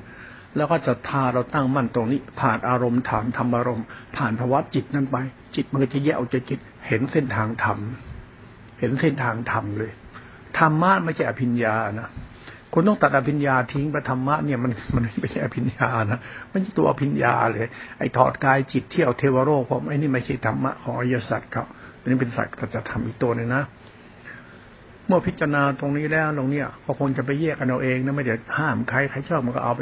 [0.56, 3.86] แล้วก็จะทาเราตั้งมั่นตรงนี้ ผ่านอารมณ์ถามธรรมอารมณ์
[4.18, 5.18] ผ่านภาวะจิตนั้นไป
[5.56, 7.78] จิตมันก็จะแยกออกจากจิตเห็นเส้นทางธรรม
[8.80, 9.92] เห็นเส้นทางธรรมเลย
[10.58, 12.10] ธรรมะไม่ใช่อภิญญานะ
[12.74, 16.20] คุณต้องตัดอภิญญาทิ้งไปธรรมะเนี่ยมันมันไม่ใช่อภิญญานะ
[16.52, 17.68] มันใช่ตัวอภิญญาเลย
[18.00, 21.66] ไอ้ถอดกายจิตเที่ยวเทวโรคผมไอ้นี่ไม่ใช่ธรรมะของอริยสัจเขา
[22.00, 23.64] อันนี้เป็นสัจจะทำอีกตัวนึงนะ
[25.08, 29.82] เมื่อพิจารณาตรงนี้แล้วตรงเนี้ยก็คงจะไปแยกกันเอาเองนะไม่เดี๋ยวห้ามใครใครชอบมันก็เอาไป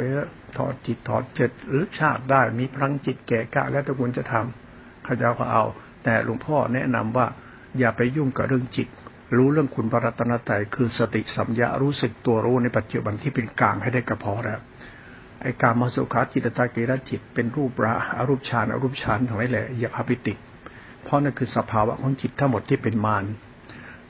[0.58, 5.64] ถอดจิตถอดเจตหรือชาติได้มีพลังจิตแก่กะแล้วตะกุลจะทำเขาจะก็เอา
[6.04, 7.26] แต่หลวงพ่อแนะนำว่า
[7.78, 8.88] อย่าไปยุ่งกับเรื่องจิต
[9.36, 14.60] รู้เรื่องคุณพระรัตนตรัยคือสติสัมยารู้สึกตัวรู้ในปัจจุบันที่เป็นกลางให้ได้กระพอแล้ว
[15.42, 20.38] ไอ้การมาสุขาจิตตาเกรจิต เป็นรูประอรูปฌานอรูปฌานทั้งหลายแหละอย่าพาไปติด
[21.02, 23.24] เพราะนั่นคือสภาวะของจิตทั้งหมดที่เป็นมาร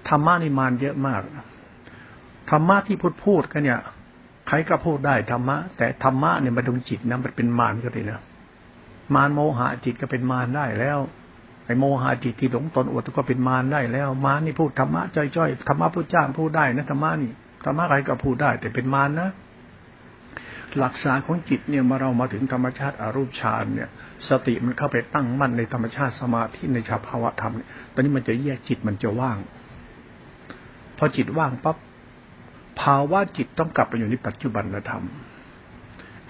[0.09, 1.23] ธรรมะในมารเยอะมาก
[2.51, 3.81] ธรรมะที่พูดพูดกันเนี่ย
[4.49, 8.21] ใครก็พูดได้ธรรมะ แต่ธรรมะเนี่ยมันตรงจิตนะมันเป็นมารก็เลยนะ
[9.15, 10.99] มารโมหะจิตก็เป็นมารได้แล้ว
[11.79, 17.33] โมหะจิตที่หลงตนอวดก็เป็นมารได้แล้วมารนี่พูดธรรมะจ้อยๆธรรมะพุทธเจ้าพูดได้นะธรรมะนี่
[17.65, 19.31] ธรรมะอะไรก็พูดได้ แต่เป็นมารนะ
[20.79, 23.89] หลักษาของจิตเนี่ยมาเรามาถึงธรรมชาติอารูปฌานเนี่ย
[24.29, 27.53] สติมันเข้าไปตั้งมั่นในธรรมชาติสมาธิในชาภาวะธรรม
[27.93, 29.39] ตอนนี้มันจะแยกจิตมันจะว่าง
[30.99, 31.77] พอจิตว่างปั๊บ
[32.81, 35.05] ภาวะจิตต้องกลับไปอยู่ในปัจจุบันธรรม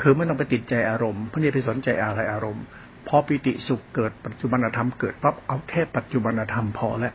[0.01, 2.65] คือไม่ต้องไปติดใจอารมณ์ไม่ได้ไปสนใจอะไรอารมณ์
[3.09, 7.15] พอปิติสุขเกิดปัจจุบันธรรมเกิดปั๊บเอาแค่ปัจจุบันธรรมพอแล้ว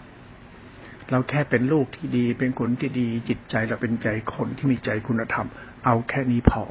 [1.12, 5.48] เราแค่เป็นลูกที่ดี เป็นคนที่ดีจิตใจเราเป็นใจคนที่มีใจคุณธรรม
[5.86, 6.64] เอาแค่นี้พอ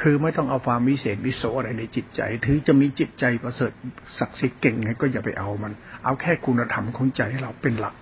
[0.00, 3.72] คือไม่ต้องเอาความวิเศษวิโสอะไรในจิตใจถือจะมีจิตใจประเสริฐ
[4.18, 5.72] ศักดิ์สิทธิ์เก่งไงก็อย่าไปเอามัน
[6.04, 7.94] เอาแค่คุณธรรมของใจให้เราเป็นหลัก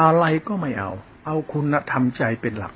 [0.00, 0.92] อะไรก็ไม่เอา
[1.26, 2.72] เอาคุณธรรมใจเป็นหลัก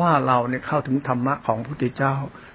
[0.00, 2.14] ว่าเราเนี่ยเข้าถึงธรรมะของพระพุทธเจ้า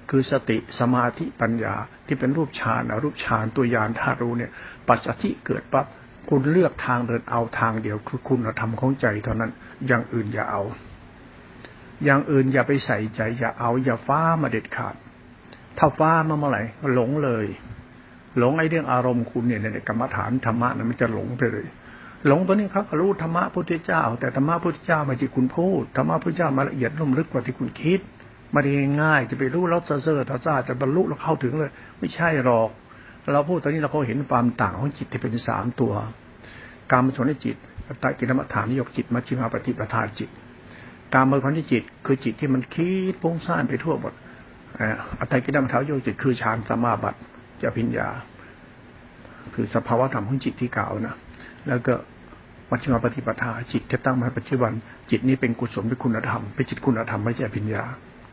[0.09, 1.75] คือสติสมาธิปัญญา
[2.07, 4.51] ที่เป็นรูปฌานรูปฌานตัวยานธาตุรู้เนี่ย
[4.87, 5.85] ปัจจัติเกิดปั๊บ
[6.29, 9.51] คุณเลือกทางเดินเอาทางเดียวคือคุณธรรมของใจเท่านั้น
[9.87, 10.63] อย่างอื่นอย่าเอา
[12.03, 14.95] อย่างอื่นอย่าไปใส่ใจ อย่าเอาอย่าฟ้ามาเด็ดขาด
[15.77, 16.61] ถ้าฟ้ามาเมื่อไหร่
[16.93, 17.45] หลงเลย
[18.37, 21.65] หลงไอ้เรื่องอารมณ์คุณเนี่ยในกรรมฐานธรรมะนั้นมันจะหลงไปเลย
[22.27, 27.99] หลงตัวนี้เขารู้ธรรมะพุทธเจ้า แต่ธรรมะพุทธเจ้าไม่ใช่คุณพูดธรรมะพุทธเจ้ามาละเอียดลุ่มลึกกว่าที่คุณคิด
[28.53, 32.69] มาได้ง่ายจะไปรู้แล้วเซ่อตาซ่าจะบรรลุแล้วเข้าถึงเลย ไม่ใช่หรอก
[33.33, 35.93] เราพูดตอนนี้เราก็เห็นความต่างของจิตที่เป็นสามตัว
[36.91, 37.55] การมชนจิต
[37.87, 40.29] อัตกิรมฐานยกจิตมัชฌิมาปฏิปทาจิต
[41.13, 44.13] การมพันจิต คือจิตที่มันคิดพุ่งซ่านไปทั่วหมด
[45.19, 47.19] อัตตกิรมฐานยกจิตคือฌานสมาบัติ
[47.61, 48.07] จะพิญญา
[49.53, 51.15] คือสภาวะธรรมของจิตที่กล่าวนะ
[51.67, 51.93] แล้วก็
[52.69, 54.71] วัชฌิมาปฏิปทาจิตที่ตั้งมาปัจจุบัน
[55.09, 57.83] จิตนี้เป็นกุศลเป็นคุณธรรมเป็นจิตคุณธรรมไม่ใช่ปัญญา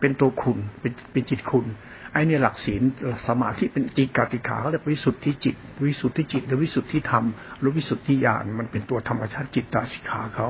[0.01, 1.67] เป็นตัวคุณเป็นเป็นจิตคุณ
[2.13, 2.83] ไอ้นี่หลักศีล
[3.27, 5.55] สมาธิเป็นจิตกติขาเขาเรียกวิสุทธิจิต
[5.87, 7.25] วิสุทธิจิตหรือวิสุทธิธรรม
[7.61, 10.49] หรือวิสุทธิญาณมันเป็นตัวธรรมชาติจิตตาสิขาเขา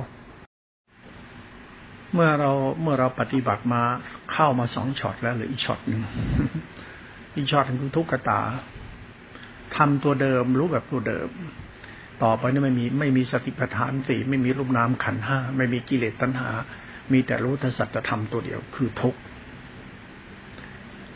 [2.12, 2.50] เมื่อเรา
[2.82, 3.82] เมื่อเราปฏิบัติมา
[4.32, 6.02] เข้ามาสองช็อตแล้วหรืออีกช็อตหนึ่ง
[7.36, 8.40] อีกช็อตหนึ่งคือทุกขตา
[9.76, 11.28] ทำตัวเดิมรู้แบบตัวเดิม
[12.22, 16.50] ต่อไปนี่ไม่มีไม่มีสติปัฏฐานสี่ไม่มีรูปนามขันห้าไม่มีกิเลสตัณหา
[17.12, 19.18] มีแต่รู้ทัสัจธรรมตัวเดียวคือทุกข์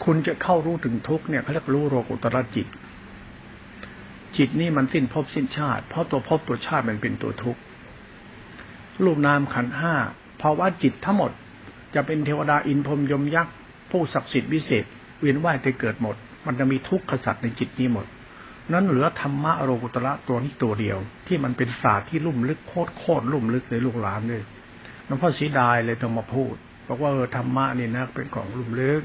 [0.05, 2.67] คุณจะเข้ารู้ถึงทุกข์เนี่ยเขาเรียกรู้โลกุตระจิต
[4.37, 7.61] จิตนี่มันสิ้นภพสิ้นชาติ เพราะตัวภพตัวชาติมันเป็นตัวทุกข์
[9.05, 9.95] รูปนามขันห้า
[10.43, 11.31] ภาวะจิตทั้งหมด
[11.95, 13.55] จะเป็นเทวดาอินพรมยมยักษ์
[13.91, 14.85] ผู้ศักดิ์สิทธิ์วิเศษ
[15.21, 18.07] เวียนว่ายไปเกิดหมด มันจะมีทุกข์ขสัตว์ในจิตนี้หมด
[18.73, 24.43] นั้นเหลือธรรมะโลกุตระตัวนี้ตัวเดียว ที่มันเป็นศาสตร์ที่ลุ่มลึกโคตรโคตรลุ่มลึกในลูกหลานเลย
[25.09, 26.55] น้งพ่อสีดายเลยต้องมาพูด
[26.89, 29.03] บอกว่าเออธรรมะนี่นะเป็นของลุ่มลึก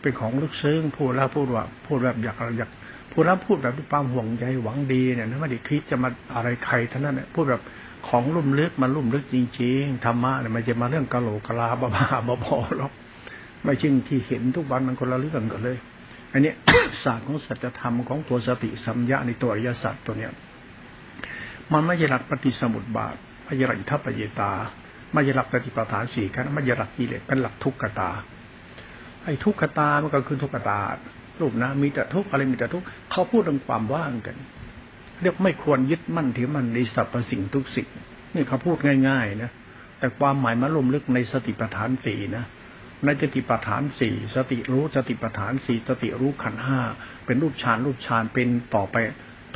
[0.00, 2.70] เป็นของลึกซึ้งพูดแล้วพูดว่า พูดแบบอยากอยาก
[3.12, 7.62] พูดแล้วพูดแบบด้วยความห่วงใยหวังดีเนี่ยไม่ได้คิดจะมาอะไรใครท่านั้นเนี่ยพูดแบบ
[8.08, 12.06] ของลุ่มลึกมันลุ่มลึกจริงๆธรรมะเนี่ยมันจะมาเรื่องกะโหลกกะลาบ้าบ้า
[12.42, 12.92] บอหรอก
[13.64, 15.78] ไม่ใช่ที่เห็นทุกวันมันคนละเรื่องกันเลย
[16.36, 16.54] อันนี้
[17.04, 20.32] ศาสตร์ของสัจธรรมของตัวสติสัมยาในตัวอริยสัจตัวเนี้ย
[21.72, 24.52] มันไม่ใช่หลักปฏิสมุติบาทไม่ใช่หลักอิทัปปเยตา
[25.12, 28.10] ไม่ใช่หลักปฏิปทานสี่กันไม่ใช่หลักกิเลสเป็นหลักทุกขตา
[29.24, 30.78] ไอ้ทุกขตามันก็คือทุกขตา
[31.40, 34.36] รูปนะมีแต่ทุกอะไรมีแต่ทุกเขาพูดถึงความว่างกัน
[35.22, 37.88] เรียกไม่ควรยึดมั่นถือมันในสรรพสิ่งทุกสิ่ง
[38.34, 38.76] นี่เขาพูด
[39.08, 39.50] ง่าย ๆ นะ
[39.98, 42.44] แต่ความหมายมันลมลึกในสติปัฏฐานสี่นะ
[43.04, 46.80] ในสติปัฏฐานสี่สติรู้สติปัฏฐานสี่สติรู้ขันห้า
[47.26, 48.96] เป็นรูปฌานรูปฌานเป็นต่อไป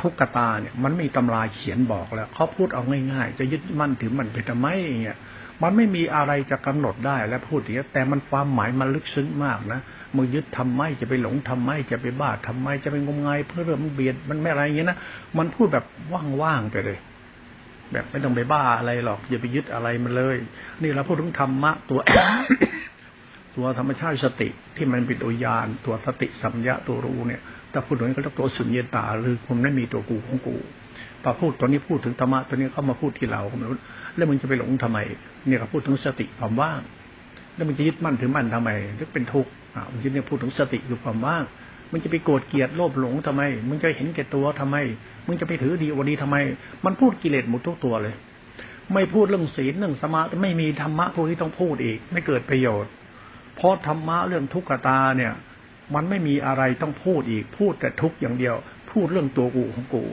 [0.01, 4.67] ทุกขตาเนี่ยมันไม่มีตำราเขียนบอกแล้วเขาพูดเอาง่ายๆ จะยึดมั่นถือมันไปทำไม
[5.03, 5.17] เงี้ย
[5.63, 9.81] มันไม่มีอะไรจะกำหนดได้และพูดอย่างนี้แต่มันความหมายมันลึกซึ้งมากนะ
[10.15, 14.97] มือยึดทำไมจะไปหลงทำไมจะไปบ้าทำไมจะไปงมงายเพื่อเรื่องมันเบียดมันไม่อะไรอย่างนี้นะ
[15.37, 15.85] มันพูดแบบ
[16.41, 16.97] ว่างๆไปเลย
[17.91, 20.35] แบบไม่ต้องไปบ้าอะไรหรอกอย่าไปยึดอะไรมันเลย
[20.81, 21.99] นี่เราพูดถึงธรรมะตัว
[23.55, 27.41] ตัวธรรมชาติสติที่มันเป็นตัวญาณตัวสติสัมยาตัวรู้เนี่ย
[27.73, 30.55] ถ้าพูดถึงก็ต้องตัวสุญญตา หรือผมไม่มีตัวกูของกู
[31.23, 33.41] พอพูดตัวนี้พูดถึงธรรมะตัวนี้เข้ามาพูดที่เรา
[34.15, 34.99] แล้วมึงจะไปหลงทำไม
[35.47, 36.81] เนี่ยเขาพูดถึงสติความว่าง
[37.55, 41.43] แล้วมึงจะยึดมั่นถือมั่นทำไมนึกเป็นทุกข์อ่ามึงจะเนี่ยพูดถึงสติคือความว่าง
[41.91, 44.75] มึงจะไปโกรธเกลียดโลภหลงทำไม มึงจะเห็นแก่ตัวทำไม
[45.25, 46.37] มึงจะไปถือดีวันดีทำไม
[46.85, 48.15] มันพูดกิเลสหมดทุกตัวเลย
[48.93, 52.91] ไม่พูดเรื่องศีลเรื่องสมาธิไม่มีธรรมะพวกที่ต้องพูดอีก ไม่เกิดประโยชน์
[53.55, 55.33] เพราะธรรมะเรื่องทุกขตาเนี่ย
[55.95, 58.55] มันไม่มีอะไรต้องพูดอีก พูดแต่ทุกอย่างเดียว
[58.91, 60.03] พูดเรื่องตัวกูของกู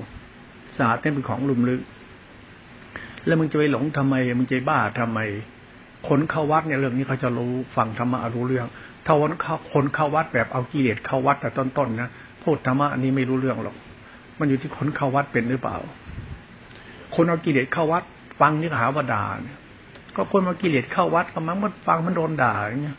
[0.78, 1.80] ศาสตร์เนี่เป็นของลุมลึก
[3.26, 5.20] แล้วมึงจะไปหลงทำไม มึงจะบ้าทำไม
[6.08, 8.66] คนเข้าวัดเนี่ยเรื่องนี้เขาจะรู้ฟังธรรมะรู้เรื่อง
[9.06, 9.32] ถ้าวัน
[9.72, 12.08] คนเข้าวัดแบบเอากิเลสเข้าวัดแต่ต้นๆนะ
[12.42, 13.76] พูดธรรมะอันนี้ไม่รู้เรื่องหรอก
[14.38, 15.76] มันอยู่ที่คนเข้าวัดเป็นหรือเปล่า
[17.14, 18.02] คนเอากิเลสเข้าวัด
[18.40, 19.58] ฟังนี่หาว่าด่าเนี่ย
[20.16, 22.98] ก็คนมากิเลสเข้าวัดก็มั้งมันฟังมันโดนด่าอย่างเงี้ย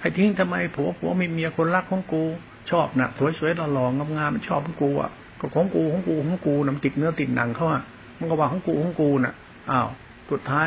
[0.00, 2.24] ให้ทิ้งทำไมผัวผัวมีเมียคนรักของกู
[2.70, 3.08] ชอบนะ
[3.38, 7.82] สวยๆหล่อๆงามๆมันชอบของกูอะก็ของกูของกูของกูน้ำติดเนื้อติดหนังเขาอะ
[8.18, 9.34] มันก็ว่าของกูของกูน่ะ
[9.70, 9.88] อ้าว
[10.30, 10.66] สุดท้าย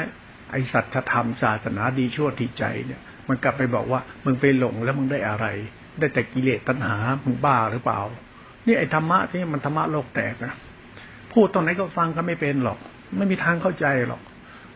[0.52, 5.46] ไอสัจธรรมศาสนาดีชั่วที่ใจเนี่ย มันกลับไปบอกว่ามึงไปหลงแล้วมึงได้อะไร
[6.00, 8.00] ได้แต่กิเลสตัณหามึงบ้าหรือเปล่า
[8.65, 10.54] นี่ไอธรรมะที่มันธรรมะโลกแตกนะ
[11.34, 12.78] พูดตรงไหนก็ฟังก็ไม่เป็นหรอก
[13.17, 14.22] ไม่มีทางเข้าใจหรอก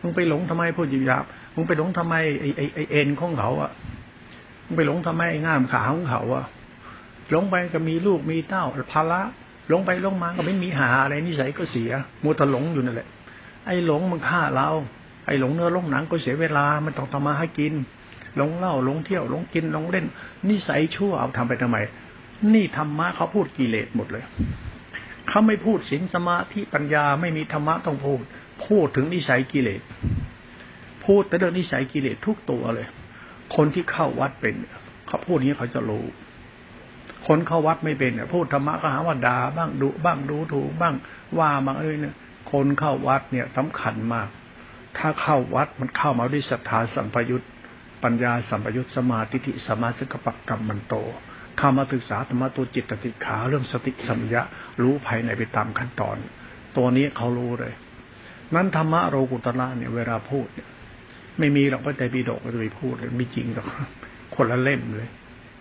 [0.02, 3.70] มึงไปหลงทำไมพูดหยาบมึงไปหลงทำไมไอไอไอเอ็นของเขาอะ
[4.74, 6.44] ไปหลงทำไมง่ามขาของเขาอะ
[7.30, 9.20] หลงไปก็มีลูกมีเต้าภาระ
[9.68, 11.90] หลงไปหลงมาก็ไม่มีหาอะไรนิสัยก็เสีย
[12.22, 13.08] มัวแต่หลงอยู่นั่นแหละ
[13.66, 14.68] ไอ้หลงมันฆ่าเรา
[15.26, 17.72] ไอ้หลงเนื้อหลงหนังก็เสียเวลามันต้องทำมาให้กิน
[18.36, 20.06] หลงเหล้าหลงเที่ยวหลงกินหลงเล่น
[20.48, 21.76] นิสัยชั่วเอาทำไปทำไม
[22.52, 24.24] นี่ธรรมะเขาพูดกิเลสหมดเลย
[25.28, 28.20] เขาไม่พูดศีลสมาธิปัญญาไม่มีธรรมะต้องพูด
[28.66, 29.80] พูดถึงนิสัยกิเลส
[31.04, 32.86] พูดแต่เรื่องนิสัยกิเลสทุกตัวเลย
[33.54, 34.54] คนที่เข้าวัดเป็น
[35.06, 36.04] เขาพูดนี้เขาจะรู้
[37.26, 40.94] คนเข้าวัดไม่เป็นเนี่ยพูดธรรมะก็หาว่าด่าบ้างดุบ้างดูถูกบ้าง
[41.38, 42.14] ว่ามาเอ้ยเนี่ย
[42.52, 44.28] คนเข้าวัดเนี่ยสำคัญมาก
[44.98, 47.42] ถ้าเข้าวัดมันเข้ามาด้วยศรัทธาสัมปยุต
[48.02, 50.94] ปัญญาสัมปยุตสมาธิิสมาสกปักรรมมันโต
[51.58, 54.42] เข้ามาศึกษาธรรมะตัวจิตติขาเรื่องสติสัมยะ
[54.82, 56.16] รู้ภายในไปตามขั้นตอน
[56.76, 57.72] ตัวนี้เขารู้เลย
[58.54, 60.68] นั้นธรรมะโรกุตระเนี่ยเวลาพูดเนี่ย
[61.38, 63.66] ไม่มีหรอกพระใจปีดกจะไปพูดไม่จริงหรอก
[64.36, 65.08] คนละเล่มเลย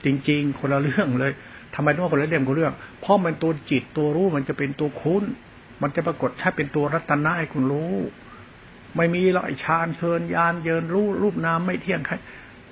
[0.06, 1.32] จริง ๆ คนละเรื่องเลย
[1.76, 5.24] ทำไมต้องคนละเล่มคนเรื่อง เพราะมันตัวจิตตัวรู้มันจะเป็นตัวคุ้น
[5.82, 7.94] มันจะปรากฏใช้เป็นตัวรัตนะให้คุณรู้
[8.96, 12.14] ไม่มีหรอกฌานเชิญยานเยินรู้รูปนามไม่เที่ยงใคร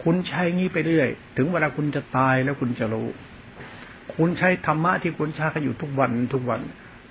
[0.04, 3.08] คุณใช้งี้ไปเรื่อย ถึงเวลาคุณจะตายแล้วคุณจะรู้
[4.16, 6.62] คุณใช้ธรรมะที่คุณใช้กันอยู่ทุกวันทุกวัน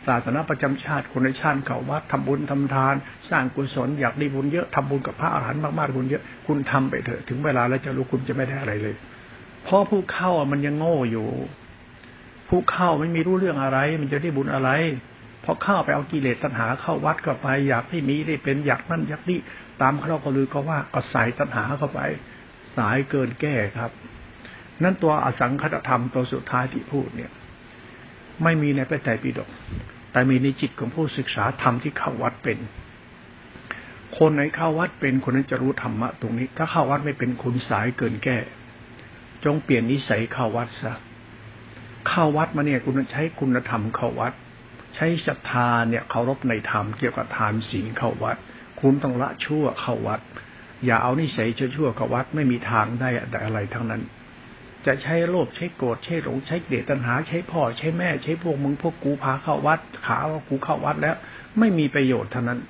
[0.07, 2.95] ศาสนาประจำชาติคนในชาติเขาวัดทำบุญทำทาน
[3.31, 8.95] สร้างกุศลอยากได้บุญเยอะทำบุญกับพระอรหันต์มากๆบุญเยอะคุณทำไปเถอะถึงเวลาแล้วจะรู้คุณจะไม่ได้อะไรเลย
[9.65, 11.29] เพราะผู้เข้ามันยังโง่อยู่
[12.49, 14.71] ผู้เข้าไม่มีรู้เรื่องอะไร มันจะได้บุญอะไร
[15.43, 19.39] เพราะเข้าไปเอากิเลสตัณหาเข้าวัดก็ไป อยากให้มีได้เป็นอยากนั่นอยากนี่
[19.81, 22.01] ตามเขาก็ลือก็ว่าก็ใส่ตัณหาเข้าไป
[22.77, 23.91] สายเกินแก้ครับ
[24.83, 27.31] นั่นตัวอสังคตธรรมตัวสุดท้ายที่พูดเนี่ย
[28.43, 29.49] ไม่มีในพระไตรปิฎก
[30.13, 32.59] แต่มีในจิตของผู้ศึกษาธรรมที่เข้าวัดเป็น
[34.19, 38.39] คนไหนเข้าวัดเป็นคนนั้นจะรู้ธรรมะตรงนี้ ถ้าเข้าวัดไม่เป็นคุณสายเกินแก้
[39.45, 40.95] จงเปลี่ยนนิสัยเข้าวัดซะ
[42.09, 44.33] เข้าวัดมาเนี่ยคุณใช้คุณธรรมเข้าวัด
[44.95, 48.37] ใช้ศรัทธาเนี่ยเคารพในธรรมเกี่ยวกับทานศีลเข้าวัด
[48.81, 50.21] คุณต้องละชั่วเข้าวัด
[50.85, 53.09] อย่าเอานิสัยชั่วเข้าวัดไม่มีทางได้
[53.45, 54.03] อะไรทั้งนั้น
[54.87, 61.17] จะใช้โลภใช้โกรธใช้หลงใช้เดชตัณหา ใช้พ่อใช้แม่ ใช้พวกมึงพวกกูพาเข้าวัด ขาว่ากูเข้าวัดแล้ว
[61.59, 62.61] ไม่มีประโยชน์เท่านั้น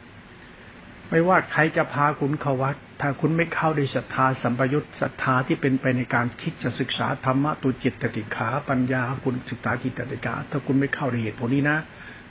[1.11, 11.79] ไม่ว่าใครจะพาคุณเข้าวัด ถ้าคุณไม่เข้าด้วยศรัทธาสัมปยุตศรัทธาที่เป็นไปในการคิดจะศึกษาธรรมะตัวจิตติขาปัญญาคุณศึกษาจิตติกาถ้าคุณไม่เข้าในเหตุผลนี้นะ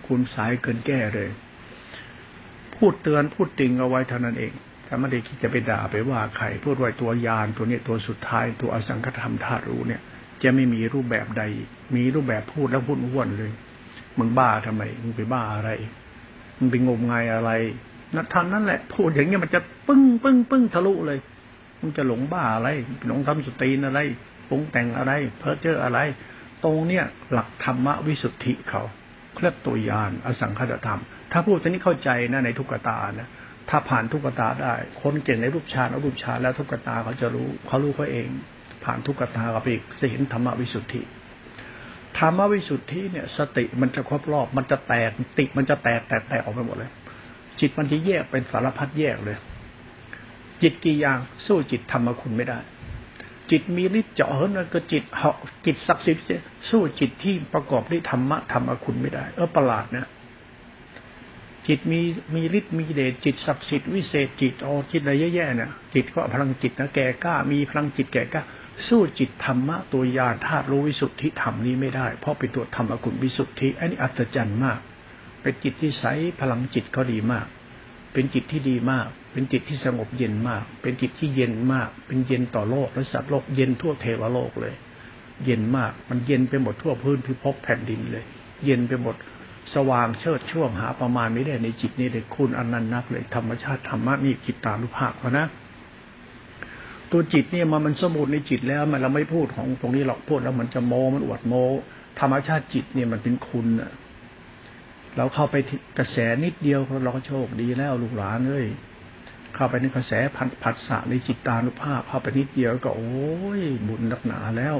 [0.07, 1.29] คุณสายเกินแก้เลย
[2.75, 4.53] พูดเตือนพูดติงเอาไว้เท่านั้นเอง
[4.93, 10.01] ถ้าไม่ได้คิดจะไปด่าไปว่าใครพูดไว้ตัวยานตัวนี้ตัวสุดท้ายตัวอสังคธรรมธาตุรู้เนี่ย
[10.43, 11.43] จะไม่มีรูปแบบใด
[11.95, 13.51] มีรูปแบบพูดแล้วพูดว้วนเลย
[14.17, 15.71] มึงบ้าทำไมมึงไปบ้าอะไร
[16.57, 17.51] มึงไปงมงายอะไร
[18.15, 21.19] นัทานนั่นแหละ พูดอย่างเงี้ยมันจะปึ้งปึ้งปึ้งทะลุเลย
[21.81, 22.69] มันจะหลงบ้าอะไร
[23.07, 23.99] หลงทำสตีนอะไร
[24.49, 25.99] ปรุงแต่งอะไร เพ้อเจ้ออะไร
[26.63, 28.83] ตรงเนี้ยหลักธรรมวิสุทธิเขา
[29.35, 31.01] เคลือบตัวยานอสังคตธรรม
[31.31, 33.29] ถ้าพูดตรงนี้เข้าใจนะในทุกตานะ
[33.69, 38.27] ถ้าผ่านทุกตาได้ คนเก่งในรูปฌานเอารูปฌานแล้วทุกตาเขาจะรู้เขารู้เขาเอง
[38.83, 41.01] ผ่านทุกตาเขาไปอีกจะเห็นธรรมวิสุทธิ
[42.17, 46.91] ธรรมวิสุทธิเนี่ย สติมันจะครบรอบ มันจะแตกติมันจะแตกแตกแตกออกไปหมดเลย
[47.59, 49.37] จิตมันจะแยกเป็นสารพัดแยกเลย
[50.61, 52.59] จิตกี่อย่างสู้จิตธรรมคุณไม่ได้
[53.51, 56.23] จิตมีฤทธิ์เจาะเหินก็จิตเหาะจิตศักดิ์สิทธิ์
[56.69, 60.07] สู้จิตที่ประกอบด้วยธรรมะธรรมคุณไม่ได้ เออประหลาดนะ
[61.67, 62.01] จิตมี
[62.35, 68.43] มีฤทธิ์มีเดชจิตศักดิ์สิทธิ์วิเศษจิตโอจิตอะไรแย่ๆเนี่ยจิตก็พลังจิตนะแก่กล้ามีพลังจิตแก่กล้า
[68.87, 74.79] สู้จิตธรรมะตัวยาธาตุรู้วิสุทธิธรรมนี้ไม่ได้ เพราะเป็นตัวธรรมคุณวิสุทธิอันนี้อัศจรรย์มาก
[75.41, 76.05] เป็นจิตที่ใส
[76.39, 77.47] พลังจิตเขาดีมาก
[78.13, 84.73] เป็นจิตที่ดีมาก เป็นจิตที่สงบเย็นมาก เป็นจิตที่เย็นมาก เป็นเย็นต่อโลกและสัตว์โลกเย็นทั่วเทวโลกเลย
[85.45, 88.25] เย็นมากมันเย็นไปหมดทั่วพื้นพิภพแผ่นดินเลย
[88.65, 89.15] เย็นไปหมด
[89.75, 95.47] สว่างเชิดช่วงหาประมาณไม่ได้ในจิตนี้เลยคุณอันนั้นนักเลยธรรมชาติธรรมะนี่จิตตานุภาพนะ
[97.11, 101.53] ตัวจิตเนี่ยมันมันสมุดในจิตแล้วมันเราไม่พูดของตรงนี้หรอกพูดแล้วมันจะโมมันอวดโม
[102.19, 103.91] ธรรมชาติจิตเนี่ยมันเป็นคุณอะ
[105.17, 105.55] เราเข้าไป
[105.97, 108.67] กระแสนิดเดียวเราก็โชคดีแล้วลูกหลานเอ้ย
[109.55, 114.75] เข้าไปในกระแสพันผัสสะในจิตตานุภาพเข้าไปนิดเดียวก็โอ้ยบุญนักหนาแล้ว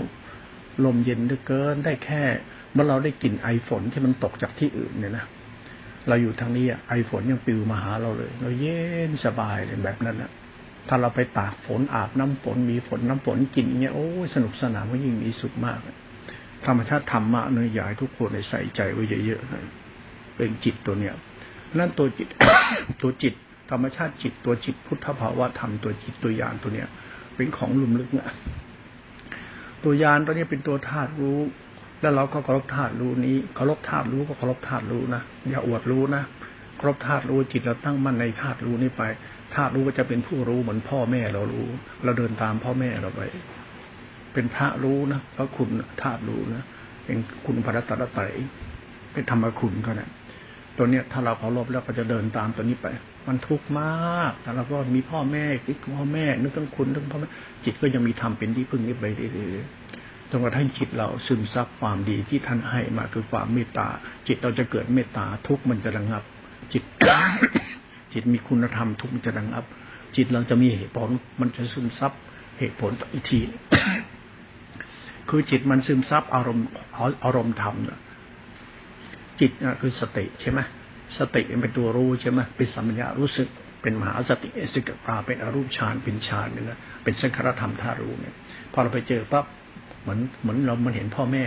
[0.85, 2.23] ลมเย็นเหลือเกินได้แค่
[2.73, 5.25] เมื่อเราได้กลิ่นไอฝนที่มันตกจากที่อื่นเนี่ยนะ
[6.07, 8.79] เราอยู่ทางนี้ไอฝนยังปิวมาหาเราเลย เราเย็
[9.09, 10.31] นสบายเลยแบบนั้นนะ
[10.87, 15.79] ถ้าเราไปตากฝนอาบน้ำฝนมีฝนน้ำฝนกินเงี้ยโอ้สนุกสนานก็ยิ่งมีสุขมาก
[16.65, 21.15] ธรรมชาติธรรมะเนื้อใหญ่ทุกคนใใส่ใจไว้เยอะๆเป็นจิตตัวเนี้ย
[21.77, 22.27] นั่นตัวจิต
[23.01, 23.33] ตัวจิต
[23.71, 26.87] ธรรมชาติจิตตัวจิตพุทธภาวะธรรมตัวจิตตัวยานตัวเนี้ย
[27.35, 28.29] เป็นของลุ่มลึกเนี่ย
[29.83, 31.39] ตัวยานตัวนี้เป็นตัวธาตุรู้
[32.01, 36.23] แล้วเราก็เคารพธาตุรู้นี้เคารพธาตุรู้ก็เคารพธาตุรู้นะอย่าอวดรู้นะ
[36.77, 39.03] เคารพธาตุรู้จิตเราตั้งมั่นในธาตุรู้นี้ไป
[39.55, 41.67] ธาตุรู้ก็จะเป็นผู้รู้เหมือนพ่อแม่เรารู้
[42.03, 43.21] เราเดินตามพ่อแม่เราไป
[44.33, 45.69] เป็นพระรู้นะพระคุณ
[46.01, 46.63] ธาตุรู้นะ
[47.05, 48.33] เป็นคุณพระรัตนตรัย
[49.13, 50.09] เป็นธรรมคุณเขาเนะ
[50.77, 52.87] ตัวเนี้ยถ้าเราเคารพแล้วก็จะเดินตามตัวนี้ไป
[53.27, 57.29] มันทุกข์มาก แต่เราก็มีพ่อแม่คิดพ่อแม่นึกถึงคุณนึกพ่อแม่
[57.63, 63.87] จิตก็ยังมีธรรมเป็นที่พึ่งนี้ไปเรื่อยๆ จนกระทั่งจิตเราซึมซับความดีที่ท่านให้มาคือความเมตตา
[64.27, 66.23] จิตเราจะเกิดเมตตาทุกมันจะระงับ
[66.73, 66.83] จิต
[68.13, 69.63] จิตมีคุณธรรมทุกมันจะระงับ
[70.15, 71.09] จิตเราจะมีเหตุผล
[71.41, 72.11] มันจะซึมซับ
[72.59, 73.39] เหตุผลต่ออีกที
[75.29, 76.67] คือจิตมันซึมซับอารมณ์
[77.23, 77.99] อารมณ์ธรรมนะ
[79.39, 80.59] จิตคือสติใช่ไหม
[81.17, 83.47] สติเป็นตัวรู้ใช่ไหมเป็นสัมผัสรู้สึก
[83.81, 88.35] เป็นมหาสติเอสิกตาเป็นอรูปฌานเป็นฌานเนี่ยนะเป็นสังขารธรรมธารู้เนี่ย
[88.73, 89.45] พอเราไปเจอปั๊บ
[90.01, 91.43] เหมือนเหมือนเรามันเห็นพ่อแม่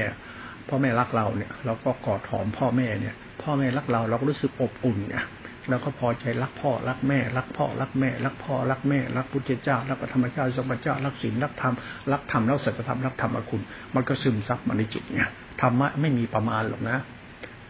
[0.69, 5.25] พ่อแม่รักเราเนี่ย เราก็กอดหอมพ่อแม่เนี่ย พ่อแม่รักเราเราก็รู้สึกอบอุ่นเนี่ย
[5.69, 11.75] เราก็พอใจรักพ่อรักแม่ รักพ่อรักแม่ รักพ่อรักแม่ รักพุทธเจ้ารักธรรมชาติสมบัติเจ้ารักศีลรักธรรม
[12.13, 13.63] รักธรรมแล้วสัจธรรมรักธรรมคุณ
[13.95, 15.29] มันก็ซึมซับมาในจิตเนี่ย
[15.61, 16.99] ธรรมะไม่มีประมาณหรอกนะ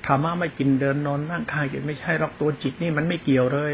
[0.06, 3.72] ธรรมะไม่กินเดินนอนนั่งคายกินไม่ใช่หรอกตัวจิตนี่มันไม่เกี่ยวเลย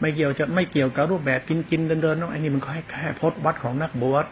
[0.00, 4.26] ไม่เกี่ยวจะไม่เกี่ยวกับรูปแบบกินกินเดินเดินน้องไอ้นี่มันแค่แค่พจนวัดของนักบวช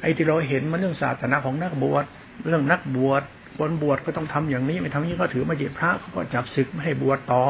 [0.00, 2.04] ไอ้ที่เราเห็นมันเรื่องศาสนาของนักบวช
[2.46, 3.22] เรื่องนักบวช
[3.58, 7.44] คนบวชก็ต้องทำอย่างนี้ไม่ทำนี้ก็ถือมาเจ็บพระเขาก็จับศึกไม่ให้บวชต่อ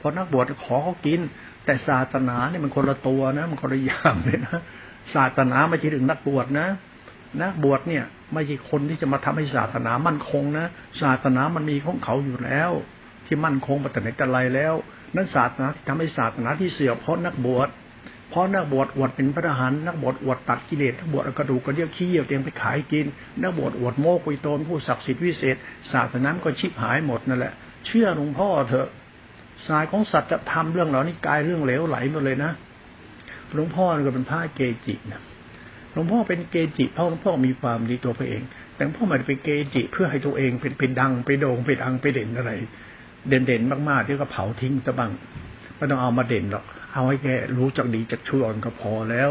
[0.00, 1.20] พอนักบวชขอเขากิน
[1.64, 4.60] แต่ศาสนาเนี่ยมันคนละตัวนะ มันคนละอย่างเลยนะ
[5.14, 6.66] ศาสนาไม่ใช่ถึงนักบวชนะ
[7.42, 10.66] นักบวชเนี่ย ไม่ใช่คนที่จะมาทำให้ศาสนามั่นคงนะ
[11.02, 12.70] ศาสนามันมีของเขาอยู่แล้ว
[13.26, 14.74] ที่มั่นคงมาแต่ไหนแต่ไรแล้ว
[15.14, 17.68] นั้นศาสนาที่ทำให้ศาสนาที่เสื่อมเพราะนักบวช
[18.30, 23.06] เพราะนักบวชอวดเป็นพระทหารนักบวชอวดตัดกิเลสนักบวชกระดูกกระเดี่ยวขี้เยี่ยวเตียงไปขายกิน
[23.42, 25.56] นักบวชอวดโมกุยโตนผู้ศักดิ์สิทธิ์วิเศษ
[25.92, 27.52] ศาสนาก็ชิบหายหมดนั่นแหละ
[27.86, 28.88] เชื่อหลวงพ่อเถอะ
[29.68, 32.50] สายของสัตว์จะทำเรื่องเหล่านี้กลายเรื่องเหลวไหลหมดเลยนะ
[33.54, 35.20] หลวงพ่อก็เป็นพระเกจินะ
[35.92, 38.42] หลวงพ่อเป็นเกจิเพราะหลวงพ่อมีความดีตัวพระเอง
[38.74, 42.52] แต่พ่อไม่ได้เป็นเกจิ เพื่อให้ตัวเองเป็นเป็นดังไปโด่งไปดังไปเด่นอะไร
[43.28, 45.10] เด่นเด่นมากๆที่ก็เผาทิ้งซะบ้าง
[45.76, 49.30] ไม่ต้องเอามาเด่นหรอก เอาไว้แค่รู้จักดีจักชั่วก็พอแล้ว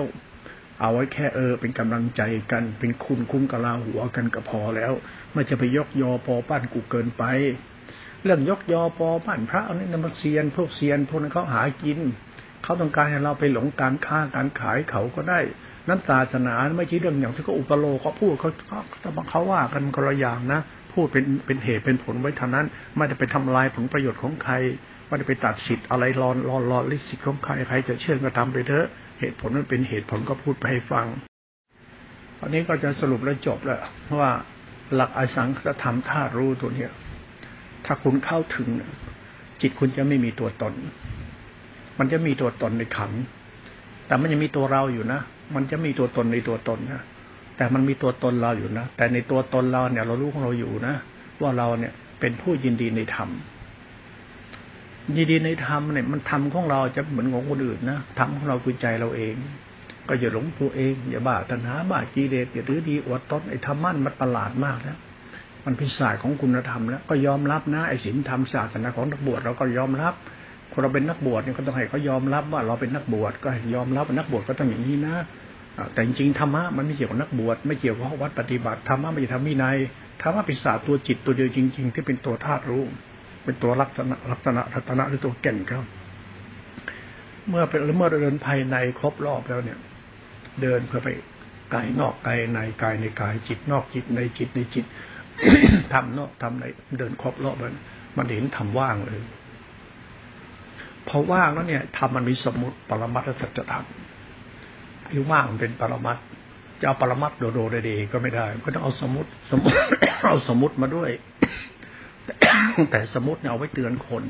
[0.80, 4.94] เอาไว้แค่เออ เป็นกำลังใจกัน เป็นคุณคุ้มกะลาหัวกันก็พอแล้ว
[5.34, 7.24] ไม่จะไปยกยอปอปั้นกูเกินไป
[8.24, 12.00] เรื่องยกยอปอบ้นพระนี่นมันเซียนพวกเซียนพวกนั้นเขาหากิน
[12.64, 15.40] เขาต้องการให้เราไปหลงการค้าการขายเขาก็ได้
[15.88, 18.80] นั้นศาสนาไม่ใช่เรื่องอย่างที่เขาอุปโลกเขาพูดเขาเขา
[19.30, 20.62] เขาว่ากันคนละอย่างนะ
[20.94, 22.66] พูดเป็นเป็นเหตุเป็นผลไว้เท่านั้น
[22.96, 24.54] ไม่ได้ไปทำลายผลประโยชน์ของใคร
[25.08, 28.88] ไม่ได้ไปตัดสิทธิ์อะไรรอนรอนรอนลิสิทธิ์ของใครใครจะเชื่อก็ทำไปเถอะ
[29.20, 31.06] เหตุผลนั้นเป็นเหตุผลก็พูดไปให้ฟัง
[32.40, 33.80] ตอนนี้ก็จะสรุปแล้วจบแล้ว
[34.20, 34.32] ว่า
[34.96, 36.92] หลักอสังคตธรรมธาตุรู้ตัวเนี้ย
[37.86, 38.70] ถ้าคุณเข้าถึง
[39.62, 40.74] จิตคุณจะไม่มีตัวตน
[42.00, 43.12] มันจะมีตัวตนในขัน
[44.08, 45.20] แต่มันยังมีตัวเราอยู่นะ
[45.56, 47.02] มันจะมีตัวตนในตัวตนนะ
[47.58, 50.96] แต่มันมีตัวตนเราอยู่นะ แต่ในตัวตนเราเนี่ย เรารู้ของเราอยู่นะ
[51.42, 53.30] ว่าเราเนี่ยเป็นผู้ยินดีในธรรม
[55.16, 59.36] ยินดีในธรรมเนี่ยมันทำของเราจะเหมือนของคนอื่นนะทำของเราคือใจเราเอง
[60.08, 64.98] ก็อย่าหลงตัวเอง อย่าบ้าตัณหาบ้ากิเลสอย่าถือดีอวดตนไอ้ธรรมันมันประหลาดมากแล้ว
[65.66, 70.14] มันเป็นศาสตร์ของคุณธรรมแล้วก็ยอมรับนะไอ้ศีลธรรมศาสนาของนักบวชเราก็ยอมรับ
[70.72, 75.16] คนเราเป็นนักบวชเนี่ยก็ต้องให้เขายอมรับว่าเราเป็นนักบวชก็ยอมรับว่านักบวชก็ต้องอย่างนี้นะ
[75.94, 79.78] แต่จริงๆธรรมะมันไม่เกี่ยวกับนักบวชไม่เกี่ยวกับวัดปฏิบัติธรรมะไม่ใช่ธรรมวินัย
[80.22, 82.84] ธรรมะเป็นศาสตร์ตัวจิตตัวเดียวจริง ๆ ที่เป็นตัวธาตุรู้
[83.48, 85.86] เป็นตัวลักษณะลักษณะรัตนะหรือตัวแก่นครับ
[87.50, 89.80] เมื่อเป็นเมื่อเดินภายในครบรอบแล้วเนี่ย
[90.62, 91.08] เดินเข้าไป
[91.74, 94.86] กายนอกกายในกายในกายจิตนอกจิตในจิตในจิต
[95.94, 96.66] ทำนอกทำใน
[97.00, 97.76] เดินครบรอบมัน
[98.18, 99.20] มันเห็นทำว่างเลย
[101.08, 103.86] พอว่างแล้วเนี่ยทำมันมีสมุติปรมัตถสัจธรรม
[105.06, 106.18] ไอ้ว่างมันเป็นปรมัต
[106.80, 109.76] จะเอาปรมัตโดโดเดๆก็ไม่ได้ ก็ต้องเอาสมุติสมุติ
[110.28, 111.10] เอาสมุติมาด้วย
[112.92, 114.24] แต่สมุติเนี่ยเอาไว้เตือนคน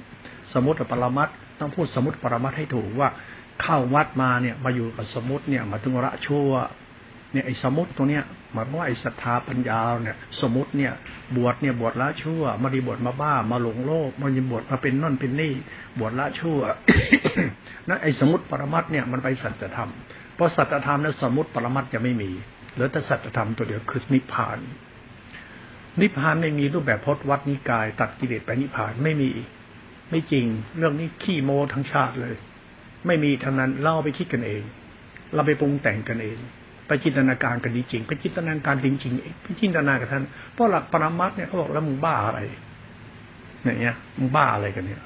[0.53, 1.29] สมุติปรมัต
[1.59, 3.09] ต้องพูดสมุติปรมัตให้ถูกว่า
[3.61, 6.51] เข้าวัดมาเนี่ยมาอยู่กับสมุติเนี่ยมาถึงระชั่ว
[7.33, 8.23] เนี่ยไอ้สมุติตัวเนี้ย
[8.53, 10.93] หมายว่าไอ้ศรัทธาปัญญาเนี่ยสมุติเนี่ย
[11.35, 15.53] บวชเนี่ยบวชละชั่วมาดีบวชมาบ้ามาหลงโลกมายิบวชมาเป็นนั่นเป็นนี่
[15.99, 16.59] บวชละชั่ว
[17.87, 19.89] นั่นไอ้สมุติปรมัตเนี่ยมันไปสัจธรรม
[20.35, 22.31] เพราะสัจธรรมนั้นสมุติปรมัตจะไม่มี
[22.73, 24.59] เหลือแต่สัจธรรมตัวเดียวคือนิพพาน
[26.01, 29.29] นิพพานไม่มีรูปแบบพจน์วัดนิกาย ตัดกิเลสไปนิพพานไม่มี
[30.09, 30.45] ไม่จริง
[30.77, 32.35] เรื่องนี้ขี้โมทั้งชาติเลย
[33.07, 34.61] ไม่มีทั้งนั้นเล่าไปคิดกันเอง
[35.33, 36.37] เราไปปรุงแต่งกันเอง
[36.87, 40.23] ไปจินตนาการกันจริงไปจินตนาการจริงๆไปจินตนากับท่าน
[40.53, 42.39] เพราะหลักปรมัตเนี่ยเขาบอกแล้วมึงบ้าอะไร
[43.63, 45.01] เนี่ยมึงบ้าอะไรกันเนี่ย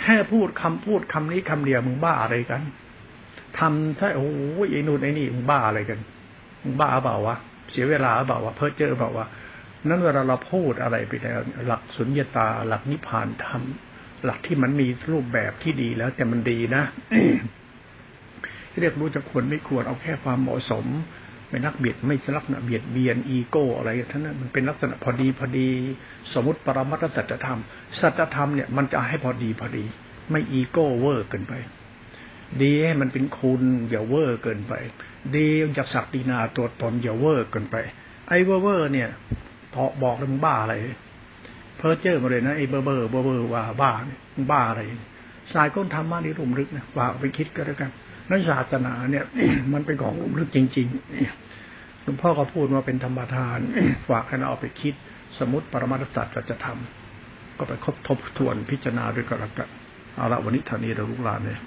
[0.00, 2.62] แค่พูดคำพูดคำนี้คำเดียวมึงบ้าอะไรกัน
[3.58, 4.28] ทำใช่โอ้
[4.66, 5.98] ยไอ้นู่นไอ้นี่มึงบ้าอะไรกัน
[6.62, 7.36] มึงบ้าเปล่าวะ
[7.70, 9.26] เสียเวลาเปล่าวะเพ้อเจอเปล่าวะ
[9.88, 13.62] นั้นเวลาเราพูดอะไรไปแล้วหลักสุญญตา หลักนิพพานธรรม
[14.24, 16.82] หลักที่มันมีรูปแบบที่ดีแล้วแต่มันดีนะ
[18.80, 20.86] เรียกรู้จะควรไม่ควรเอาแค่ความเหมาะสม
[21.48, 25.68] ไม่นักเบียดไม่สลักษณะเบียดเบียนอีโก้อะไรทั้งนั้นมันเป็นลักษณะพอดีพอดี
[26.34, 27.60] สมมติปรมัตถสัจธรรม
[28.00, 29.84] สัจธรรมเนี่ยมันจะให้พอดีพอดี
[30.30, 31.54] ไม่อีโก้เวอร์เกินไป
[32.62, 34.74] ดีให้มันเป็นคุณอย่าเวอร์เกินไป
[35.36, 37.76] ดีจากศักดินาตัวตนอย่าเวอร์เกินไป
[38.28, 38.88] ไอ้เวอร์เวอร์
[39.74, 40.74] เนี่ยพอบอกแล้วมึงบ้าอะไร
[41.78, 44.80] เพ้อเจ้อมาเลยนะไอ้เวอร์เวอร์เวอร์เวอร์ว่าบ้าเนี่ยมึงบ้าอะไร
[45.54, 47.90] สายก้นธรรมะนี่ลุ่มลึกนะฝากไปคิดก็แล้วกัน
[48.30, 49.24] นั้นศาสนาเนี่ย
[49.72, 53.58] มันเป็นของลุ่มลึกจริงๆหลวงพ่อก็พูดว่าเป็นธรรมทาน
[54.08, 54.94] ฝากให้เราเอาไปคิด
[55.38, 59.68] สมมติปรมาตสัตว์จะทำก็ไปคบทบทวนพิจารณาด้วยกันละกัน
[60.16, 61.58] เอาละวันนี้ท่านี้เราลุกลานเลย